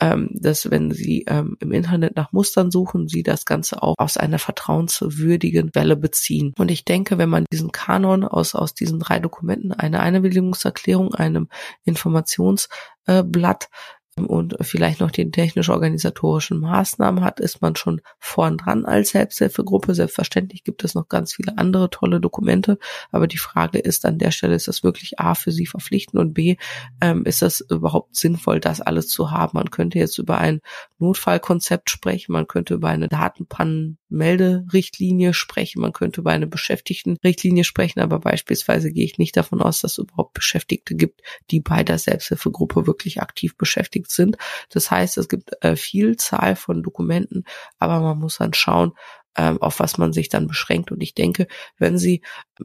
[0.00, 4.16] ähm, dass wenn Sie ähm, im Internet nach Mustern suchen, Sie das Ganze auch aus
[4.16, 6.52] einer vertrauenswürdigen Quelle beziehen.
[6.58, 11.48] Und ich denke, wenn man diesen Kanon aus, aus diesen drei Dokumenten, eine Einwilligungserklärung, einem
[11.84, 13.68] Informationsblatt
[14.16, 19.94] und vielleicht noch die technisch-organisatorischen Maßnahmen hat, ist man schon vorn dran als Selbsthilfegruppe.
[19.94, 22.78] Selbstverständlich gibt es noch ganz viele andere tolle Dokumente,
[23.10, 26.32] aber die Frage ist an der Stelle, ist das wirklich A für Sie verpflichtend und
[26.32, 26.56] B,
[27.00, 29.58] ähm, ist das überhaupt sinnvoll, das alles zu haben?
[29.58, 30.60] Man könnte jetzt über ein
[30.98, 38.20] Notfallkonzept sprechen, man könnte über eine Datenpannenmelderichtlinie sprechen, man könnte über eine Beschäftigtenrichtlinie sprechen, aber
[38.20, 42.86] beispielsweise gehe ich nicht davon aus, dass es überhaupt Beschäftigte gibt, die bei der Selbsthilfegruppe
[42.86, 44.36] wirklich aktiv beschäftigt sind.
[44.70, 47.44] Das heißt, es gibt äh, Vielzahl von Dokumenten,
[47.78, 48.92] aber man muss dann schauen,
[49.36, 50.92] ähm, auf was man sich dann beschränkt.
[50.92, 51.46] Und ich denke,
[51.78, 52.22] wenn Sie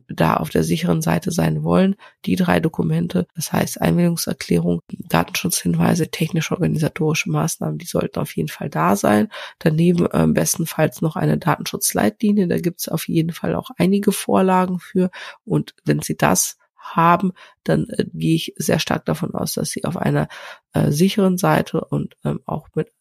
[0.07, 1.95] da auf der sicheren Seite sein wollen,
[2.25, 8.95] die drei Dokumente, das heißt Einwilligungserklärung, Datenschutzhinweise, technisch-organisatorische Maßnahmen, die sollten auf jeden Fall da
[8.95, 9.29] sein.
[9.59, 14.79] Daneben äh, bestenfalls noch eine Datenschutzleitlinie, da gibt es auf jeden Fall auch einige Vorlagen
[14.79, 15.09] für.
[15.45, 16.57] Und wenn Sie das
[16.95, 20.27] haben, dann äh, gehe ich sehr stark davon aus, dass sie auf einer
[20.73, 22.91] äh, sicheren Seite und ähm, auch mit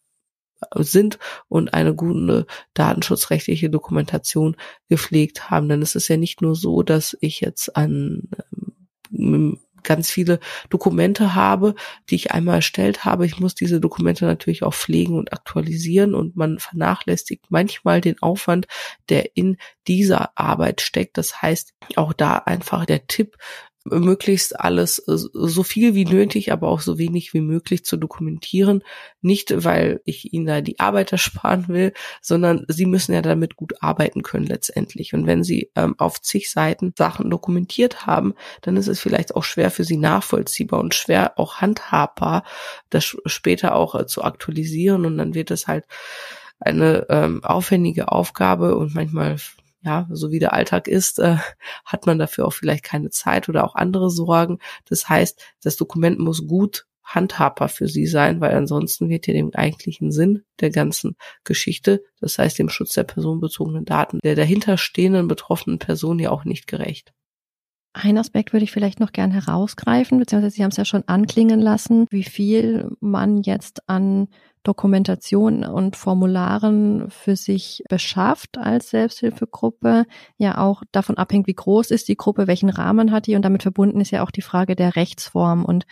[0.75, 4.55] sind und eine gute datenschutzrechtliche Dokumentation
[4.89, 5.69] gepflegt haben.
[5.69, 8.29] Denn es ist ja nicht nur so, dass ich jetzt an
[9.11, 10.39] ähm, ganz viele
[10.69, 11.75] Dokumente habe,
[12.09, 13.25] die ich einmal erstellt habe.
[13.25, 18.67] Ich muss diese Dokumente natürlich auch pflegen und aktualisieren und man vernachlässigt manchmal den Aufwand,
[19.09, 19.57] der in
[19.87, 21.17] dieser Arbeit steckt.
[21.17, 23.37] Das heißt, auch da einfach der Tipp,
[23.91, 28.83] möglichst alles äh, so viel wie nötig, aber auch so wenig wie möglich zu dokumentieren.
[29.21, 33.73] Nicht, weil ich ihnen da die Arbeit ersparen will, sondern sie müssen ja damit gut
[33.81, 35.13] arbeiten können letztendlich.
[35.13, 39.43] Und wenn sie ähm, auf zig Seiten Sachen dokumentiert haben, dann ist es vielleicht auch
[39.43, 42.43] schwer für sie nachvollziehbar und schwer auch handhabbar,
[42.89, 45.05] das später auch äh, zu aktualisieren.
[45.05, 45.85] Und dann wird es halt
[46.59, 49.37] eine ähm, aufwendige Aufgabe und manchmal
[49.81, 51.37] ja, so wie der Alltag ist, äh,
[51.85, 54.59] hat man dafür auch vielleicht keine Zeit oder auch andere Sorgen.
[54.85, 59.51] Das heißt, das Dokument muss gut handhabbar für sie sein, weil ansonsten wird ja dem
[59.53, 65.79] eigentlichen Sinn der ganzen Geschichte, das heißt dem Schutz der personenbezogenen Daten, der dahinterstehenden betroffenen
[65.79, 67.13] Person ja auch nicht gerecht.
[67.93, 71.59] Ein Aspekt würde ich vielleicht noch gern herausgreifen, beziehungsweise Sie haben es ja schon anklingen
[71.59, 74.27] lassen, wie viel man jetzt an
[74.63, 80.05] Dokumentation und Formularen für sich beschafft als Selbsthilfegruppe,
[80.37, 83.63] ja auch davon abhängt, wie groß ist die Gruppe, welchen Rahmen hat die und damit
[83.63, 85.85] verbunden ist ja auch die Frage der Rechtsform und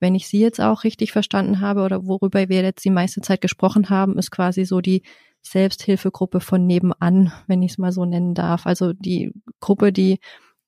[0.00, 3.40] wenn ich Sie jetzt auch richtig verstanden habe oder worüber wir jetzt die meiste Zeit
[3.40, 5.02] gesprochen haben, ist quasi so die
[5.42, 8.66] Selbsthilfegruppe von nebenan, wenn ich es mal so nennen darf.
[8.66, 10.20] Also die Gruppe, die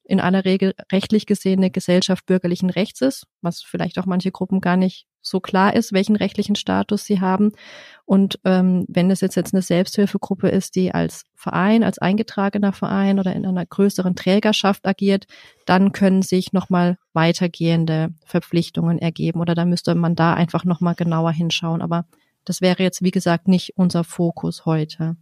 [0.05, 4.76] in aller Regel rechtlich gesehene Gesellschaft bürgerlichen Rechts ist, was vielleicht auch manche Gruppen gar
[4.76, 7.53] nicht so klar ist, welchen rechtlichen Status sie haben.
[8.05, 13.18] Und ähm, wenn es jetzt, jetzt eine Selbsthilfegruppe ist, die als Verein, als eingetragener Verein
[13.18, 15.27] oder in einer größeren Trägerschaft agiert,
[15.66, 21.33] dann können sich nochmal weitergehende Verpflichtungen ergeben oder da müsste man da einfach nochmal genauer
[21.33, 21.83] hinschauen.
[21.83, 22.07] Aber
[22.45, 25.16] das wäre jetzt, wie gesagt, nicht unser Fokus heute.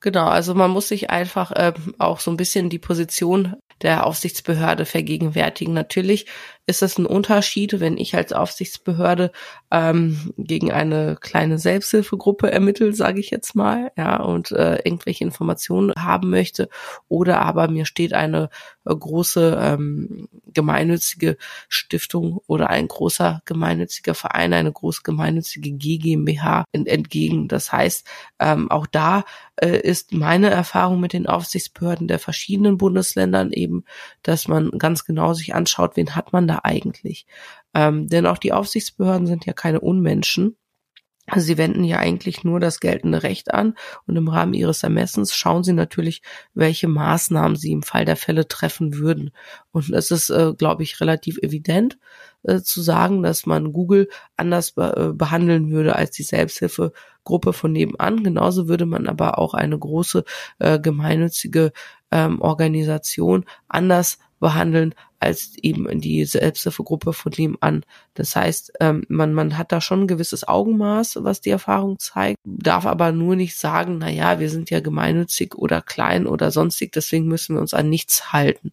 [0.00, 4.86] Genau, also man muss sich einfach äh, auch so ein bisschen die Position der Aufsichtsbehörde
[4.86, 5.74] vergegenwärtigen.
[5.74, 6.26] Natürlich
[6.70, 9.32] ist es ein Unterschied, wenn ich als Aufsichtsbehörde
[9.72, 15.92] ähm, gegen eine kleine Selbsthilfegruppe ermittle, sage ich jetzt mal, ja, und äh, irgendwelche Informationen
[15.98, 16.68] haben möchte,
[17.08, 18.50] oder aber mir steht eine
[18.84, 21.36] äh, große ähm, gemeinnützige
[21.68, 27.48] Stiftung oder ein großer gemeinnütziger Verein, eine große gemeinnützige GmbH entgegen.
[27.48, 28.06] Das heißt,
[28.38, 29.24] ähm, auch da
[29.56, 33.84] äh, ist meine Erfahrung mit den Aufsichtsbehörden der verschiedenen Bundesländern eben,
[34.22, 37.26] dass man ganz genau sich anschaut, wen hat man da eigentlich.
[37.74, 40.56] Ähm, denn auch die Aufsichtsbehörden sind ja keine Unmenschen.
[41.30, 43.74] Also sie wenden ja eigentlich nur das geltende Recht an
[44.06, 46.22] und im Rahmen ihres Ermessens schauen sie natürlich,
[46.54, 49.30] welche Maßnahmen sie im Fall der Fälle treffen würden.
[49.70, 51.98] Und es ist, äh, glaube ich, relativ evident
[52.42, 57.72] äh, zu sagen, dass man Google anders be äh, behandeln würde als die Selbsthilfegruppe von
[57.72, 58.24] nebenan.
[58.24, 60.24] Genauso würde man aber auch eine große
[60.58, 61.72] äh, gemeinnützige
[62.10, 67.84] ähm, Organisation anders behandeln als eben die Selbsthilfegruppe von nebenan.
[68.14, 72.38] Das heißt, ähm, man, man hat da schon ein gewisses Augenmaß, was die Erfahrung zeigt,
[72.44, 76.92] darf aber nur nicht sagen, na ja, wir sind ja gemeinnützig oder klein oder sonstig,
[76.92, 78.72] deswegen müssen wir uns an nichts halten.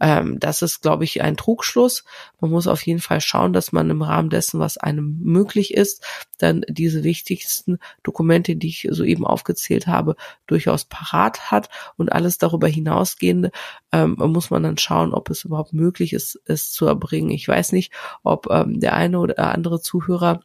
[0.00, 2.04] Ähm, das ist, glaube ich, ein Trugschluss.
[2.40, 6.04] Man muss auf jeden Fall schauen, dass man im Rahmen dessen, was einem möglich ist,
[6.38, 12.68] dann diese wichtigsten Dokumente, die ich soeben aufgezählt habe, durchaus parat hat und alles darüber
[12.68, 13.50] hinausgehende
[13.92, 17.30] ähm, muss man dann schauen, ob es überhaupt möglich ist, es zu erbringen.
[17.30, 17.92] Ich weiß nicht,
[18.22, 20.40] ob ähm, der eine oder andere Zuhörer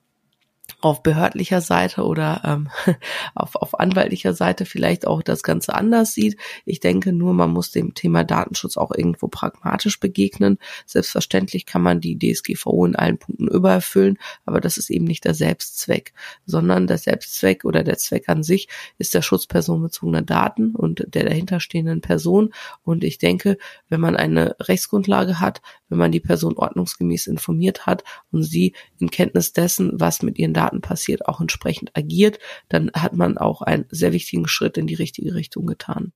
[0.82, 2.70] auf behördlicher Seite oder ähm,
[3.36, 6.38] auf, auf anwaltlicher Seite vielleicht auch das Ganze anders sieht.
[6.66, 10.60] Ich denke nur, man muss dem Thema Datenschutz auch irgendwo pragmatisch begegnen.
[10.86, 15.34] Selbstverständlich kann man die DSGVO in allen Punkten übererfüllen, aber das ist eben nicht der
[15.34, 16.14] Selbstzweck,
[16.46, 18.68] sondern der Selbstzweck oder der Zweck an sich
[18.98, 22.54] ist der Schutz personenbezogener Daten und der dahinterstehenden Person.
[22.84, 23.58] Und ich denke,
[23.90, 29.10] wenn man eine Rechtsgrundlage hat, wenn man die Person ordnungsgemäß informiert hat und sie in
[29.10, 32.40] Kenntnis dessen, was mit ihren Daten passiert, auch entsprechend agiert,
[32.70, 36.14] dann hat man auch einen sehr wichtigen Schritt in die richtige Richtung getan.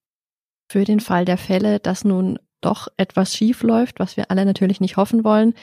[0.70, 4.82] Für den Fall der Fälle, dass nun doch etwas schief läuft, was wir alle natürlich
[4.82, 5.54] nicht hoffen wollen,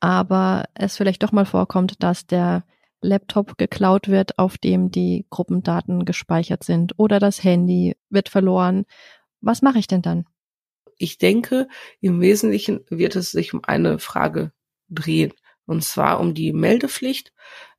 [0.00, 2.64] aber es vielleicht doch mal vorkommt, dass der
[3.02, 8.84] Laptop geklaut wird, auf dem die Gruppendaten gespeichert sind oder das Handy wird verloren.
[9.40, 10.26] Was mache ich denn dann?
[10.98, 11.68] Ich denke,
[12.00, 14.52] im Wesentlichen wird es sich um eine Frage
[14.88, 15.32] drehen,
[15.64, 17.32] und zwar um die Meldepflicht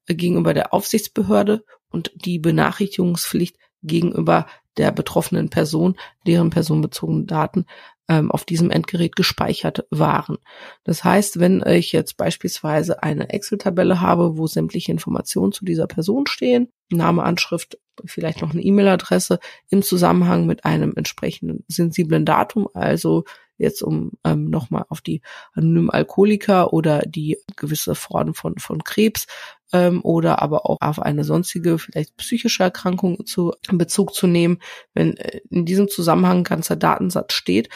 [0.07, 4.47] gegenüber der Aufsichtsbehörde und die Benachrichtigungspflicht gegenüber
[4.77, 7.65] der betroffenen Person, deren personenbezogene Daten
[8.07, 10.37] ähm, auf diesem Endgerät gespeichert waren.
[10.83, 16.25] Das heißt, wenn ich jetzt beispielsweise eine Excel-Tabelle habe, wo sämtliche Informationen zu dieser Person
[16.27, 19.39] stehen, Name, Anschrift, vielleicht noch eine E-Mail-Adresse
[19.69, 23.23] im Zusammenhang mit einem entsprechenden sensiblen Datum, also
[23.61, 25.21] jetzt um ähm, nochmal auf die
[25.53, 29.27] anonymen Alkoholiker oder die gewisse Formen von, von Krebs
[29.73, 34.59] ähm, oder aber auch auf eine sonstige, vielleicht psychische Erkrankung zu Bezug zu nehmen,
[34.93, 37.69] wenn äh, in diesem Zusammenhang ein ganzer Datensatz steht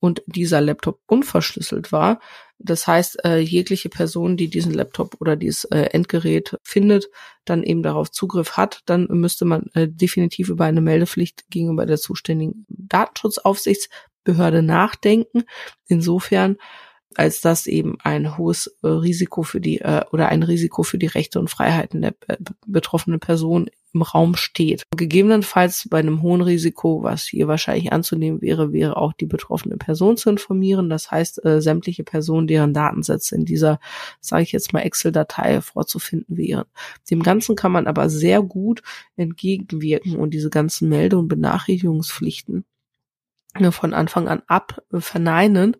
[0.00, 2.20] und dieser Laptop unverschlüsselt war.
[2.58, 7.08] Das heißt, äh, jegliche Person, die diesen Laptop oder dieses äh, Endgerät findet,
[7.44, 11.98] dann eben darauf Zugriff hat, dann müsste man äh, definitiv über eine Meldepflicht gegenüber der
[11.98, 12.66] zuständigen
[14.28, 15.44] Datenschutzaufsichtsbehörde nachdenken.
[15.86, 16.56] Insofern
[17.14, 21.06] als dass eben ein hohes äh, Risiko für die äh, oder ein Risiko für die
[21.06, 24.84] Rechte und Freiheiten der äh, betroffenen Person im Raum steht.
[24.96, 30.16] Gegebenenfalls bei einem hohen Risiko, was hier wahrscheinlich anzunehmen wäre, wäre auch die betroffene Person
[30.16, 30.90] zu informieren.
[30.90, 33.80] Das heißt, äh, sämtliche Personen, deren Datensätze in dieser,
[34.20, 36.66] sage ich jetzt mal, Excel-Datei vorzufinden wären.
[37.10, 38.82] Dem Ganzen kann man aber sehr gut
[39.16, 42.64] entgegenwirken und diese ganzen Melde- und Benachrichtigungspflichten
[43.70, 45.76] von Anfang an ab verneinen,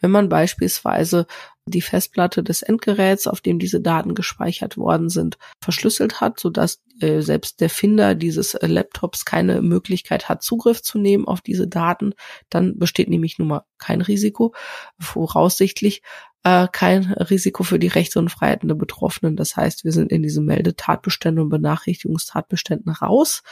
[0.00, 1.26] wenn man beispielsweise
[1.66, 7.20] die Festplatte des Endgeräts, auf dem diese Daten gespeichert worden sind, verschlüsselt hat, sodass äh,
[7.20, 12.14] selbst der Finder dieses äh, Laptops keine Möglichkeit hat, Zugriff zu nehmen auf diese Daten,
[12.48, 14.54] dann besteht nämlich nun mal kein Risiko,
[14.98, 16.02] voraussichtlich
[16.44, 19.36] äh, kein Risiko für die Rechte und Freiheiten der Betroffenen.
[19.36, 23.42] Das heißt, wir sind in diesen Meldetatbeständen und Benachrichtigungstatbeständen raus,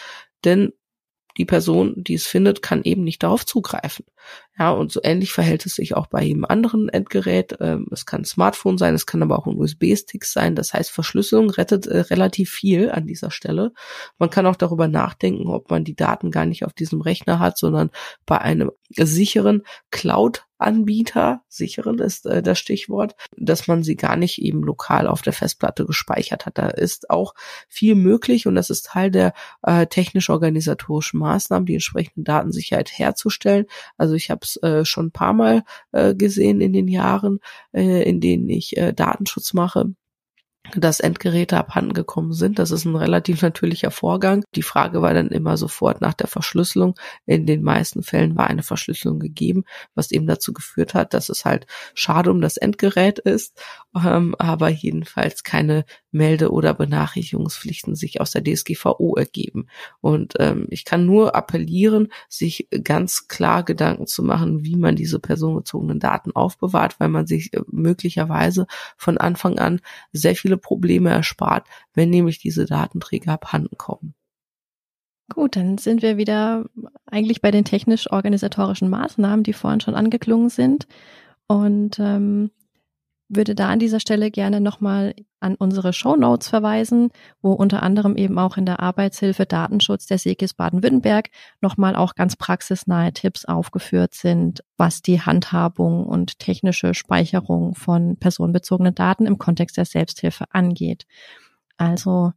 [0.44, 0.72] denn
[1.38, 4.04] die Person, die es findet, kann eben nicht darauf zugreifen.
[4.58, 7.56] Ja, und so ähnlich verhält es sich auch bei jedem anderen Endgerät.
[7.60, 10.54] Ähm, es kann ein Smartphone sein, es kann aber auch ein USB-Stick sein.
[10.54, 13.72] Das heißt, Verschlüsselung rettet äh, relativ viel an dieser Stelle.
[14.18, 17.58] Man kann auch darüber nachdenken, ob man die Daten gar nicht auf diesem Rechner hat,
[17.58, 17.90] sondern
[18.24, 24.40] bei einem sicheren Cloud Anbieter, sicheren ist äh, das Stichwort, dass man sie gar nicht
[24.40, 26.56] eben lokal auf der Festplatte gespeichert hat.
[26.56, 27.34] Da ist auch
[27.68, 33.66] viel möglich und das ist Teil der äh, technisch-organisatorischen Maßnahmen, die entsprechende Datensicherheit herzustellen.
[33.98, 37.40] Also ich habe es äh, schon ein paar Mal äh, gesehen in den Jahren,
[37.72, 39.94] äh, in denen ich äh, Datenschutz mache
[40.74, 42.58] dass Endgeräte abhanden gekommen sind.
[42.58, 44.44] Das ist ein relativ natürlicher Vorgang.
[44.54, 46.94] Die Frage war dann immer sofort nach der Verschlüsselung.
[47.26, 51.44] In den meisten Fällen war eine Verschlüsselung gegeben, was eben dazu geführt hat, dass es
[51.44, 53.60] halt schade um das Endgerät ist,
[53.94, 55.84] ähm, aber jedenfalls keine
[56.16, 59.68] Melde- oder Benachrichtigungspflichten sich aus der DSGVO ergeben.
[60.00, 65.18] Und ähm, ich kann nur appellieren, sich ganz klar Gedanken zu machen, wie man diese
[65.20, 69.80] personenbezogenen Daten aufbewahrt, weil man sich äh, möglicherweise von Anfang an
[70.12, 74.14] sehr viele Probleme erspart, wenn nämlich diese Datenträger abhanden kommen.
[75.28, 76.66] Gut, dann sind wir wieder
[77.06, 80.86] eigentlich bei den technisch-organisatorischen Maßnahmen, die vorhin schon angeklungen sind.
[81.48, 82.50] Und ähm,
[83.28, 87.10] würde da an dieser Stelle gerne nochmal an unsere Show Notes verweisen,
[87.42, 92.36] wo unter anderem eben auch in der Arbeitshilfe Datenschutz der SEGIS Baden-Württemberg nochmal auch ganz
[92.36, 99.76] praxisnahe Tipps aufgeführt sind, was die Handhabung und technische Speicherung von personenbezogenen Daten im Kontext
[99.76, 101.06] der Selbsthilfe angeht.
[101.76, 102.32] Also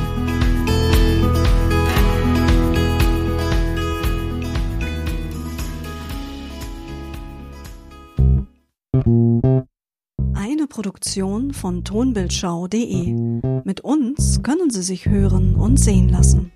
[10.34, 13.42] Eine Produktion von tonbildschau.de.
[13.64, 16.52] Mit uns können Sie sich hören und sehen lassen.